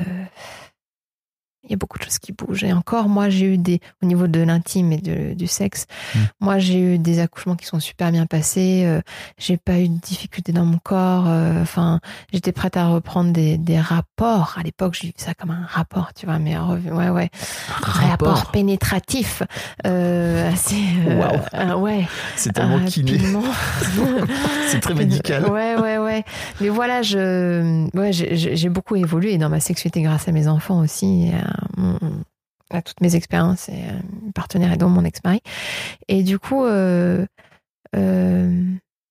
[1.72, 2.66] il y a beaucoup de choses qui bougent.
[2.66, 6.20] Et encore, moi, j'ai eu des, au niveau de l'intime et de- du sexe, Mm.
[6.42, 8.84] moi, j'ai eu des accouchements qui sont super bien passés.
[8.86, 9.00] euh,
[9.38, 11.26] j'ai pas eu de difficultés dans mon corps.
[11.28, 12.02] euh, Enfin,
[12.34, 14.56] j'étais prête à reprendre des, des rapports.
[14.60, 17.30] À l'époque, j'ai vu ça comme un rapport, tu vois, mais ouais, ouais,
[17.82, 19.44] rapport, pénétratif,
[19.88, 20.76] euh, assez,
[21.08, 21.40] euh, Waouh.
[21.54, 23.18] euh, ouais, C'est tellement kiné.
[24.68, 25.46] C'est très médical.
[25.48, 26.24] Ouais, ouais, ouais.
[26.60, 31.28] Mais voilà, je, ouais, j'ai- beaucoup évolué dans ma sexualité grâce à mes enfants aussi,
[31.28, 32.00] et à, mon-
[32.70, 33.94] à toutes mes expériences et à
[34.26, 35.42] mes partenaires et dont mon ex-mari.
[36.08, 37.26] Et du coup, euh,
[37.96, 38.64] euh,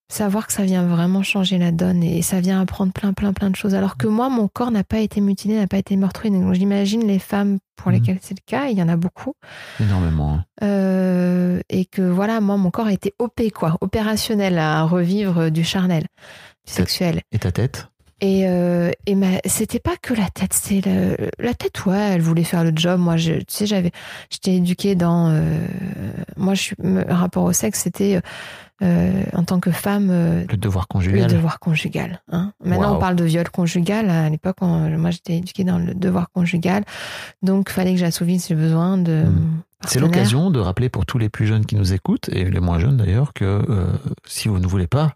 [0.09, 3.51] savoir que ça vient vraiment changer la donne et ça vient apprendre plein, plein, plein
[3.51, 3.75] de choses.
[3.75, 6.31] Alors que moi, mon corps n'a pas été mutilé, n'a pas été meurtri.
[6.31, 7.95] Donc j'imagine les femmes pour Mhm.
[7.95, 9.35] lesquelles c'est le cas, il y en a beaucoup.
[9.79, 10.35] Énormément.
[10.35, 10.45] hein.
[10.63, 15.63] Euh, et que voilà, moi, mon corps a été OP, quoi, opérationnel à revivre du
[15.65, 16.07] charnel,
[16.67, 17.21] du Ça- sexuel.
[17.33, 17.89] Et ta tête
[18.23, 22.21] Et, euh, et ma, c'était pas que la tête, c'est le- la tête, ouais, elle
[22.21, 23.01] voulait faire le job.
[23.01, 23.93] Moi, je, tu sais, j'avais,
[24.31, 25.59] j'étais éduquée dans, euh,
[26.37, 26.77] moi, je suis,
[27.09, 28.21] rapport au sexe, c'était
[28.83, 32.23] euh, en tant que femme euh, Le devoir le conjugal devoir conjugal.
[32.33, 32.53] Hein.
[32.65, 34.09] Maintenant, on parle de viol conjugal.
[34.11, 36.85] À l'époque, moi, j'étais éduquée dans le devoir conjugal,
[37.43, 39.25] donc fallait que j'assouvisse les besoins de.
[39.25, 39.33] Mm.
[39.33, 42.61] mon C'est l'occasion de rappeler pour tous les plus jeunes qui nous écoutent, et les
[42.61, 43.87] moins jeunes d'ailleurs, que euh,
[44.27, 45.15] si vous ne voulez pas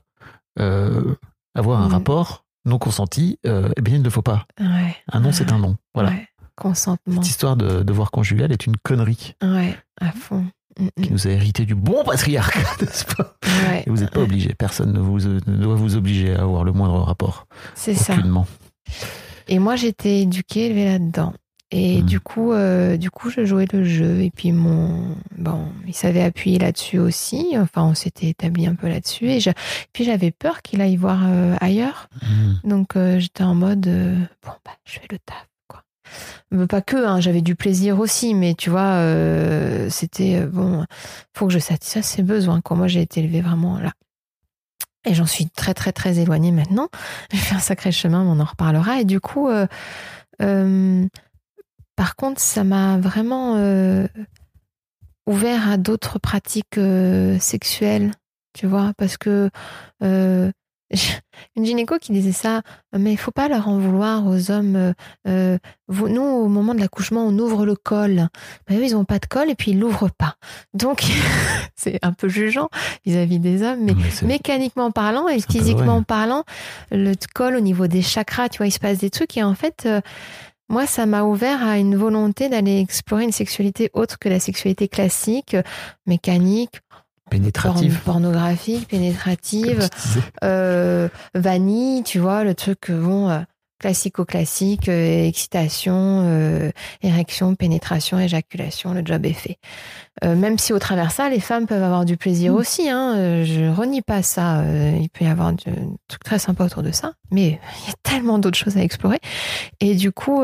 [0.59, 1.15] euh,
[1.55, 1.93] avoir un Mm.
[1.93, 4.47] rapport non consenti, euh, eh bien il ne le faut pas.
[4.59, 4.97] Ouais.
[5.13, 5.77] Un non, c'est un non.
[5.95, 6.11] Voilà.
[6.11, 6.29] Ouais.
[6.57, 7.17] Consentement.
[7.17, 10.47] Cette histoire de devoir conjugal est une connerie Ouais, à fond.
[10.81, 11.13] Mm, qui mm.
[11.13, 13.35] nous a hérité du bon patriarcat, n'est-ce pas?
[13.69, 13.85] Ouais.
[13.87, 14.55] Et vous n'êtes pas obligé.
[14.55, 17.47] Personne ne, vous, ne doit vous obliger à avoir le moindre rapport.
[17.75, 18.17] C'est ça.
[19.49, 21.35] Et moi, j'étais éduquée, élevée là-dedans.
[21.71, 22.07] Et Mhm.
[22.07, 24.21] du coup, euh, du coup, je jouais le jeu.
[24.23, 27.55] Et puis mon, bon, il savait appuyer là-dessus aussi.
[27.57, 29.27] Enfin, on s'était établi un peu là-dessus.
[29.29, 29.51] Et je-
[29.93, 32.09] puis j'avais peur qu'il aille voir euh, ailleurs.
[32.23, 32.69] Mm.
[32.69, 35.83] Donc euh, j'étais en mode, bon, bah, je fais le taf, quoi.
[36.53, 38.35] Mais pas que, hein, j'avais du plaisir aussi.
[38.35, 39.01] Mais tu vois,
[39.91, 40.85] c'était bon,
[41.35, 42.61] faut que je satisfasse ses besoins.
[42.61, 42.77] Quoi.
[42.77, 43.93] Moi, j'ai été élevée vraiment là.
[45.07, 46.89] Et j'en suis très, très, très éloignée maintenant.
[47.33, 49.01] J'ai fait un sacré chemin, mais on en reparlera.
[49.01, 49.67] Et du coup, euh,
[51.97, 54.07] par contre, ça m'a vraiment euh,
[55.27, 58.13] ouvert à d'autres pratiques euh, sexuelles,
[58.53, 59.51] tu vois, parce que
[60.03, 60.51] euh,
[61.57, 62.63] une gynéco qui disait ça,
[62.97, 64.77] mais il faut pas leur en vouloir aux hommes.
[64.77, 64.93] euh,
[65.27, 68.29] euh, vous, nous, au moment de l'accouchement, on ouvre le col.
[68.69, 70.37] Ben, eux, ils ont pas de col et puis ils l'ouvrent pas.
[70.73, 71.05] Donc,
[71.77, 72.69] c'est un peu jugeant
[73.05, 76.45] vis-à-vis des hommes, mais Mais mécaniquement parlant et physiquement parlant,
[76.91, 79.55] le col au niveau des chakras, tu vois, il se passe des trucs et en
[79.55, 80.01] fait, euh,
[80.69, 84.89] moi, ça m'a ouvert à une volonté d'aller explorer une sexualité autre que la sexualité
[84.89, 85.57] classique,
[86.07, 86.81] mécanique,
[87.31, 87.95] pénétratif.
[87.95, 89.89] porn- pornographique, pénétrative,
[90.43, 93.41] euh, vanille, tu vois, le truc euh, bon euh,
[93.79, 96.71] classico-classique, euh, excitation, euh,
[97.03, 99.59] érection, pénétration, éjaculation, le job est fait.
[100.25, 103.69] Euh, même si au travers ça, les femmes peuvent avoir du plaisir aussi, hein, je
[103.75, 104.63] renie pas ça.
[105.01, 105.65] il peut y avoir du-
[106.09, 109.19] trucs très sympas autour de ça, mais il y a tellement d'autres choses à explorer.
[109.81, 110.43] Et du coup,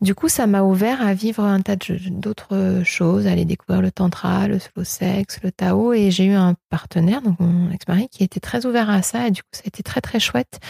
[0.00, 3.82] du coup, ça m'a ouvert à vivre un tas de- d'autres choses, à aller découvrir
[3.82, 5.92] le tantra, le slow sex, le tao.
[5.92, 9.26] Et j'ai eu un partenaire, donc mon ex-mari, qui était très ouvert à ça.
[9.26, 10.60] Et du coup, ça a été très, très chouette.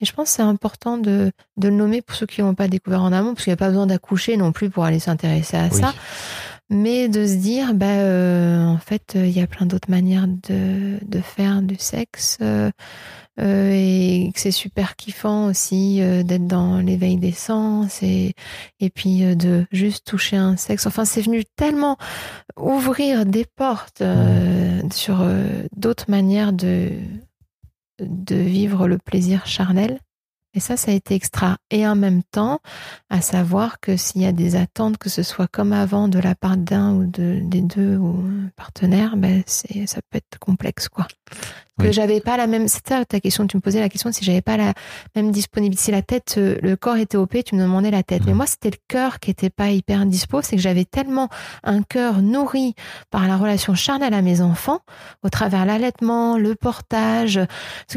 [0.00, 2.68] Et je pense que c'est important de, de le nommer pour ceux qui l'ont pas
[2.68, 5.56] découvert en amont, parce qu'il n'y a pas besoin d'accoucher non plus pour aller s'intéresser
[5.56, 5.80] à Oui.
[5.80, 5.92] ça.
[6.72, 10.98] mais de se dire, bah, euh, en fait, il y a plein d'autres manières de,
[11.04, 12.70] de faire du sexe euh,
[13.38, 18.34] euh, et que c'est super kiffant aussi euh, d'être dans l'éveil des sens et,
[18.80, 20.86] et puis euh, de juste toucher un sexe.
[20.86, 21.96] Enfin, c'est venu tellement
[22.56, 25.24] ouvrir des portes euh, sur
[25.76, 26.90] d'autres manières de,
[28.00, 30.00] de vivre le plaisir charnel.
[30.54, 31.58] Et ça, ça a été extra.
[31.70, 32.60] Et en même temps,
[33.08, 36.34] à savoir que s'il y a des attentes, que ce soit comme avant de la
[36.34, 38.24] part d'un ou de, des deux ou
[38.56, 41.06] partenaires, ben c'est ça peut être complexe quoi.
[41.78, 42.68] Que j'avais pas la même.
[42.68, 43.46] Ça ta question.
[43.46, 44.74] Tu me posais la question si j'avais pas la
[45.16, 45.84] même disponibilité.
[45.84, 48.22] Si la tête, euh, le corps était OP, tu me demandais la tête.
[48.26, 50.42] Mais moi, c'était le cœur qui était pas hyper dispo.
[50.42, 51.28] C'est que j'avais tellement
[51.62, 52.74] un cœur nourri
[53.10, 54.80] par la relation charnelle à mes enfants,
[55.22, 57.40] au travers l'allaitement, le portage,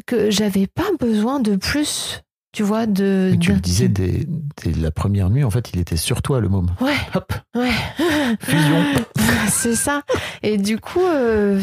[0.05, 2.23] que j'avais pas besoin de plus.
[2.53, 3.29] Tu vois de.
[3.31, 4.25] Mais tu de- le disais dès,
[4.63, 6.69] dès la première nuit, en fait, il était sur toi, le môme.
[6.79, 6.95] Ouais.
[7.15, 7.71] Hop, Ouais.
[8.41, 8.83] fusion.
[9.49, 10.03] c'est ça.
[10.43, 11.59] Et du coup, euh,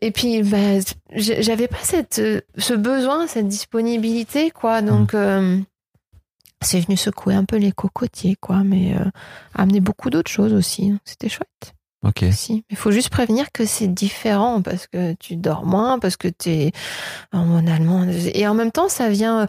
[0.00, 0.80] et puis, bah,
[1.14, 4.80] j'avais pas cette, euh, ce besoin, cette disponibilité, quoi.
[4.82, 5.58] Donc, euh,
[6.62, 8.62] c'est venu secouer un peu les cocotiers, quoi.
[8.64, 9.04] Mais euh,
[9.54, 10.90] amener beaucoup d'autres choses aussi.
[10.92, 11.74] Donc, C'était chouette.
[12.02, 12.24] Ok.
[12.32, 12.64] Si.
[12.70, 16.48] Il faut juste prévenir que c'est différent parce que tu dors moins, parce que tu
[16.50, 16.72] es
[17.32, 18.06] hormonalement.
[18.34, 19.46] Et en même temps, ça vient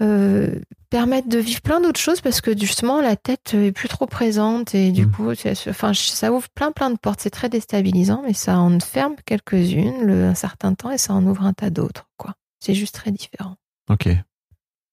[0.00, 0.58] euh,
[0.90, 4.74] permettre de vivre plein d'autres choses parce que justement, la tête est plus trop présente
[4.74, 5.10] et du Mm.
[5.12, 5.30] coup,
[5.68, 7.20] enfin, ça ouvre plein plein de portes.
[7.20, 11.44] C'est très déstabilisant, mais ça en ferme quelques-unes un certain temps et ça en ouvre
[11.44, 12.08] un tas d'autres.
[12.16, 12.34] quoi.
[12.60, 13.56] C'est juste très différent.
[13.90, 14.08] Ok.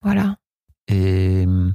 [0.04, 0.36] Voilà.
[0.88, 1.74] Et hum,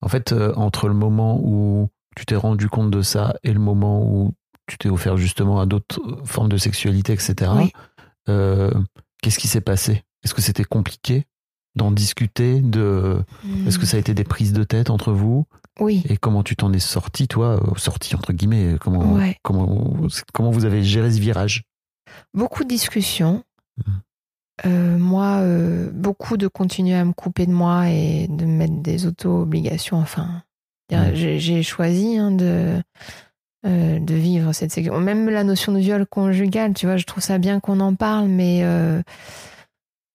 [0.00, 3.58] en fait, euh, entre le moment où tu t'es rendu compte de ça et le
[3.60, 4.32] moment où
[4.66, 7.72] tu t'es offert justement à d'autres euh, formes de sexualité, etc., Oui.
[8.28, 8.70] euh,
[9.22, 10.02] qu'est-ce qui s'est passé?
[10.24, 11.24] Est-ce que c'était compliqué
[11.76, 13.18] d'en discuter de...
[13.66, 15.44] Est-ce que ça a été des prises de tête entre vous?
[15.80, 16.04] Oui.
[16.08, 17.60] Et comment tu t'en es sorti, toi?
[17.60, 18.76] Euh, Sorti, entre guillemets.
[18.80, 19.36] Comment, Ouais.
[19.42, 19.96] comment,
[20.32, 21.64] comment vous avez géré ce virage?
[22.32, 23.42] Beaucoup de discussions.
[24.66, 28.80] Euh, moi, euh, beaucoup de continuer à me couper de moi et de me mettre
[28.82, 29.98] des auto-obligations.
[29.98, 30.44] Enfin,
[31.12, 32.80] j'ai j'ai choisi hein, de,
[33.66, 35.00] euh, de vivre cette séquence.
[35.00, 38.28] Même la notion de viol conjugal, tu vois, je trouve ça bien qu'on en parle,
[38.28, 39.00] mais euh,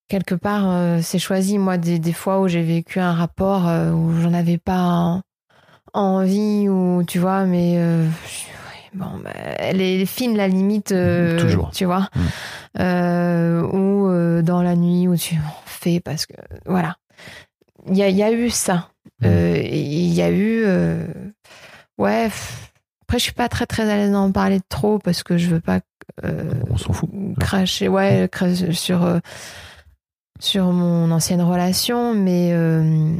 [0.07, 1.57] quelque part, euh, c'est choisi.
[1.57, 5.21] Moi, des, des fois où j'ai vécu un rapport où j'en avais pas
[5.93, 7.79] envie, ou tu vois, mais
[8.93, 11.71] bon, bah, elle est fine la limite, euh, Toujours.
[11.71, 12.19] tu vois, Mm.
[12.81, 16.35] Euh, ou euh, dans la nuit où tu en fais parce que
[16.67, 16.97] voilà,
[17.87, 18.89] il y a, il y a eu ça,
[19.21, 19.25] Mm.
[19.71, 21.03] Il y a eu, euh,
[21.97, 22.25] ouais.
[22.25, 22.68] pff,
[23.09, 25.59] Après, je suis pas très très à l'aise d'en parler trop parce que je veux
[25.61, 25.79] pas
[26.25, 27.09] euh, On s'en fout.
[27.39, 29.17] cracher, ouais, cra- sur euh,
[30.39, 33.15] sur mon ancienne relation, mais euh,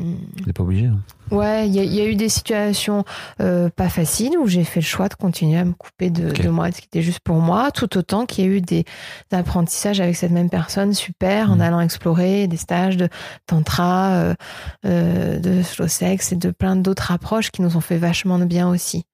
[0.56, 0.86] pas obligé.
[0.86, 1.00] hein.
[1.32, 3.04] Ouais, il y, a- il y a eu des situations
[3.42, 6.50] euh, pas faciles où j'ai fait le choix de continuer à me couper de, de
[6.50, 8.86] moi, ce qui était juste pour moi, tout autant qu'il y a eu des,
[9.32, 11.62] apprentissages avec cette même personne super en Mhm.
[11.62, 13.10] allant explorer des stages de
[13.48, 14.36] tantra,
[14.84, 18.70] de slow sex et de plein d'autres approches qui nous ont fait vachement de bien
[18.70, 19.06] aussi.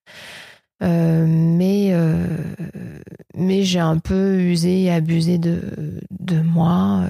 [0.84, 2.26] Euh, mais euh,
[3.34, 7.06] mais j'ai un peu usé et abusé de, de moi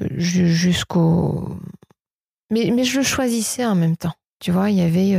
[0.00, 1.56] euh, ju- jusqu'au
[2.50, 4.14] mais, mais je le choisissais en même temps.
[4.40, 5.14] Tu vois, il y avait.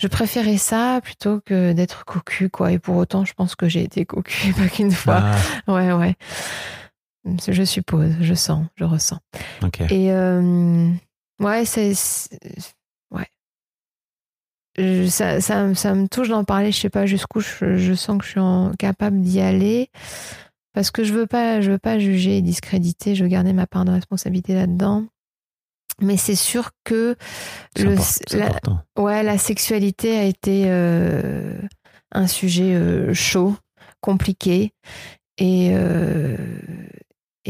[0.00, 2.72] je préférais ça plutôt que d'être cocu, quoi.
[2.72, 5.22] Et pour autant, je pense que j'ai été cocu pas qu'une fois.
[5.66, 6.14] Ah, Ouais, ouais.
[7.48, 9.18] Je suppose, je sens, je ressens.
[9.62, 9.80] ok.
[9.90, 10.10] Et
[11.40, 11.92] ouais, c'est.
[14.78, 16.72] Je- ça, ça, ça me touche d'en parler.
[16.72, 19.90] Je sais pas jusqu'où je, je sens que je suis en- capable d'y aller.
[20.72, 23.14] Parce que je veux pas, je veux pas juger et discréditer.
[23.14, 25.04] Je veux garder ma part de responsabilité là-dedans.
[26.00, 27.16] Mais c'est sûr que
[27.84, 27.96] le-
[28.38, 28.46] la-.
[28.96, 31.58] Ouais, la sexualité a été euh,
[32.12, 33.56] un sujet euh, chaud,
[34.00, 34.72] compliqué
[35.38, 36.36] et euh,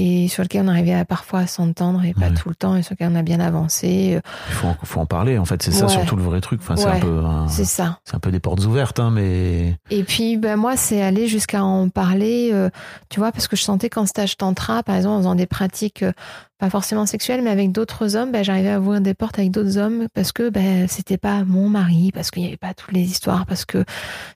[0.01, 2.35] et sur lequel on arrivait à parfois à s'entendre et pas Ouais.
[2.35, 4.21] tout le temps et sur lequel on a bien avancé.
[4.49, 5.61] Il faut, en- faut en parler, en fait.
[5.63, 6.61] C'est ça surtout le vrai truc.
[6.63, 7.21] Enfin, c'est un peu.
[7.49, 7.99] C'est ça.
[8.05, 11.65] C'est un peu des portes ouvertes, hein, mais Et puis, ben, moi, c'est aller jusqu'à
[11.65, 12.71] en parler, euh,
[13.09, 16.03] tu vois, parce que je sentais qu'en stage tantra, par exemple, en faisant des pratiques
[16.05, 16.13] euh,
[16.59, 19.79] pas forcément sexuelles, mais avec d'autres hommes, ben, j'arrivais à ouvrir des portes avec d'autres
[19.79, 23.03] hommes parce que ben, c'était pas mon mari, parce qu'il n'y avait pas toutes les
[23.03, 23.85] histoires, parce que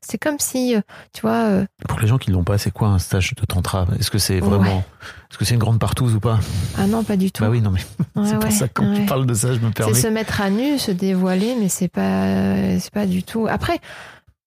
[0.01, 0.81] c'est comme si, euh,
[1.13, 3.87] tu vois, euh, pour les gens qui l'ont pas, c'est quoi un stage de tantra?
[3.99, 4.85] Est-ce que c'est vraiment, Ouais.
[5.31, 6.39] est-ce que c'est une grande partouze ou pas?
[6.79, 7.43] Ah non, pas du tout.
[7.43, 7.81] Bah oui, non mais
[8.17, 9.95] Ouais, c'est pour ouais, ça que quand tu parles de ça, je me C'est permets.
[9.95, 13.49] se mettre à nu, se dévoiler, mais c'est pas, c'est pas du tout.
[13.51, 13.81] Après,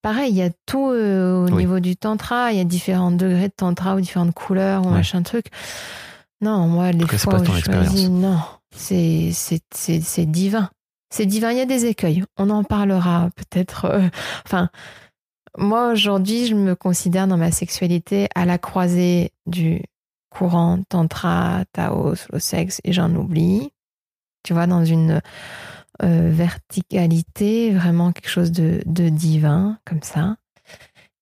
[0.01, 1.55] pareil, il y a tout euh, au Oui.
[1.57, 2.51] niveau du tantra.
[2.53, 5.47] Il y a différents degrés de tantra ou différentes couleurs ou machin truc.
[6.41, 8.39] Non, moi, les fois pas où ton je choisis, non,
[8.75, 10.69] c'est, c'est, c'est, c'est divin.
[11.09, 11.51] C'est divin.
[11.51, 12.23] Il y a des écueils.
[12.37, 13.85] On en parlera peut-être.
[13.85, 14.07] euh,
[14.45, 14.69] enfin,
[15.57, 19.81] moi aujourd'hui, je me considère dans ma sexualité à la croisée du
[20.29, 23.71] courant tantra, Taos, le sexe et j'en oublie.
[24.43, 25.21] Tu vois, dans une
[26.03, 30.35] euh, verticalité, vraiment quelque chose de, de divin, comme ça.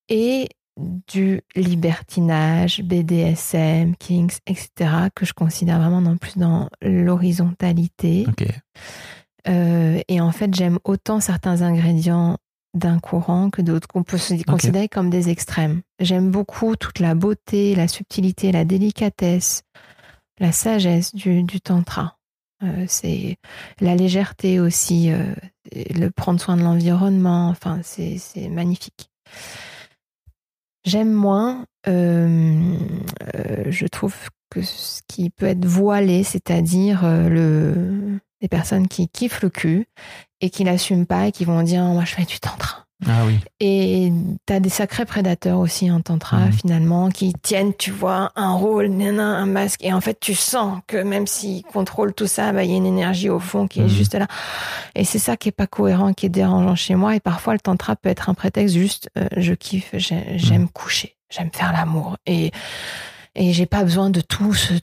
[0.10, 8.26] Et du libertinage, BDSM, Kings, etc., que je considère vraiment non plus dans l'horizontalité.
[9.48, 12.38] Euh, et en fait, j'aime autant certains ingrédients
[12.74, 15.82] d'un courant que d'autres qu'on peut se considérer comme des extrêmes.
[16.00, 19.62] J'aime beaucoup toute la beauté, la subtilité, la délicatesse,
[20.40, 22.18] la sagesse du, du tantra.
[22.64, 23.38] Euh, c'est
[23.80, 25.36] la légèreté aussi, euh,
[25.72, 29.12] le prendre soin de l'environnement, enfin, c'est magnifique.
[30.86, 32.76] J'aime moins, euh,
[33.36, 34.16] euh, je trouve
[34.50, 39.88] que ce qui peut être voilé, c'est-à-dire euh, le, les personnes qui kiffent le cul
[40.42, 42.83] et qui l'assument pas et qui vont dire moi je fais du tantra.
[43.08, 43.40] Ah oui.
[43.60, 44.12] Et
[44.46, 46.52] t'as des sacrés prédateurs aussi en tantra Mhm.
[46.54, 49.84] finalement qui tiennent, tu vois, un rôle, un masque.
[49.84, 52.78] Et en fait, tu sens que même s'ils contrôlent tout ça, bah, il y a
[52.78, 53.90] une énergie au fond qui est Mhm.
[53.90, 54.28] juste là.
[54.96, 57.16] Et c'est ça qui est pas cohérent, qui est dérangeant chez moi.
[57.16, 61.16] Et parfois, le tantra peut être un prétexte juste, euh, je kiffe, j'ai- j'aime coucher,
[61.30, 62.18] j'aime faire l'amour.
[62.26, 62.52] Et,
[63.36, 64.74] et j'ai pas besoin de tout ce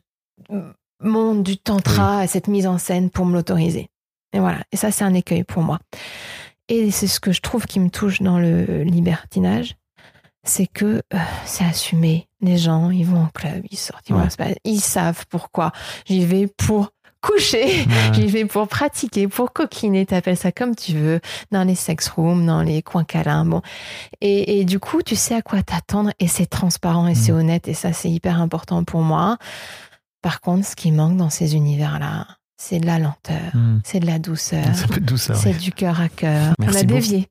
[1.02, 3.88] monde du tantra, cette mise en scène pour me l'autoriser.
[4.32, 4.58] Et voilà.
[4.70, 5.78] Et ça, c'est un écueil pour moi.
[6.70, 9.74] Et c'est ce que je trouve qui me touche dans le libertinage,
[10.44, 12.28] c'est que euh, c'est assumé.
[12.40, 14.56] Les gens, ils vont en club, ils sortent, ils, Ouais.
[14.64, 15.72] ils savent pourquoi.
[16.06, 18.14] J'y vais pour coucher, Ouais.
[18.14, 21.20] j'y vais pour pratiquer, pour coquiner, t'appelles ça comme tu veux,
[21.50, 23.60] dans les sex rooms, dans les coins câlins, bon.
[24.22, 27.68] Et, et du coup, tu sais à quoi t'attendre et c'est transparent et c'est honnête
[27.68, 29.36] et ça, c'est hyper important pour moi.
[30.22, 32.26] Par contre, ce qui manque dans ces univers-là,
[32.62, 33.78] c'est de la lenteur, Hmm.
[33.84, 34.64] c'est de la douceur.
[34.74, 35.54] C'est ouais.
[35.54, 36.52] du cœur à cœur.
[36.58, 36.84] On a beaucoup.
[36.86, 37.28] dévié.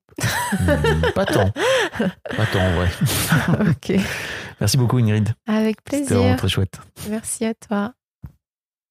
[0.59, 1.51] Hmm, Pas tant.
[1.99, 2.89] Pas tant, en vrai.
[3.69, 4.01] ok.
[4.59, 5.29] Merci beaucoup, Ingrid.
[5.47, 6.35] Avec C'était vraiment plaisir.
[6.37, 6.79] très chouette.
[7.09, 7.93] Merci à toi.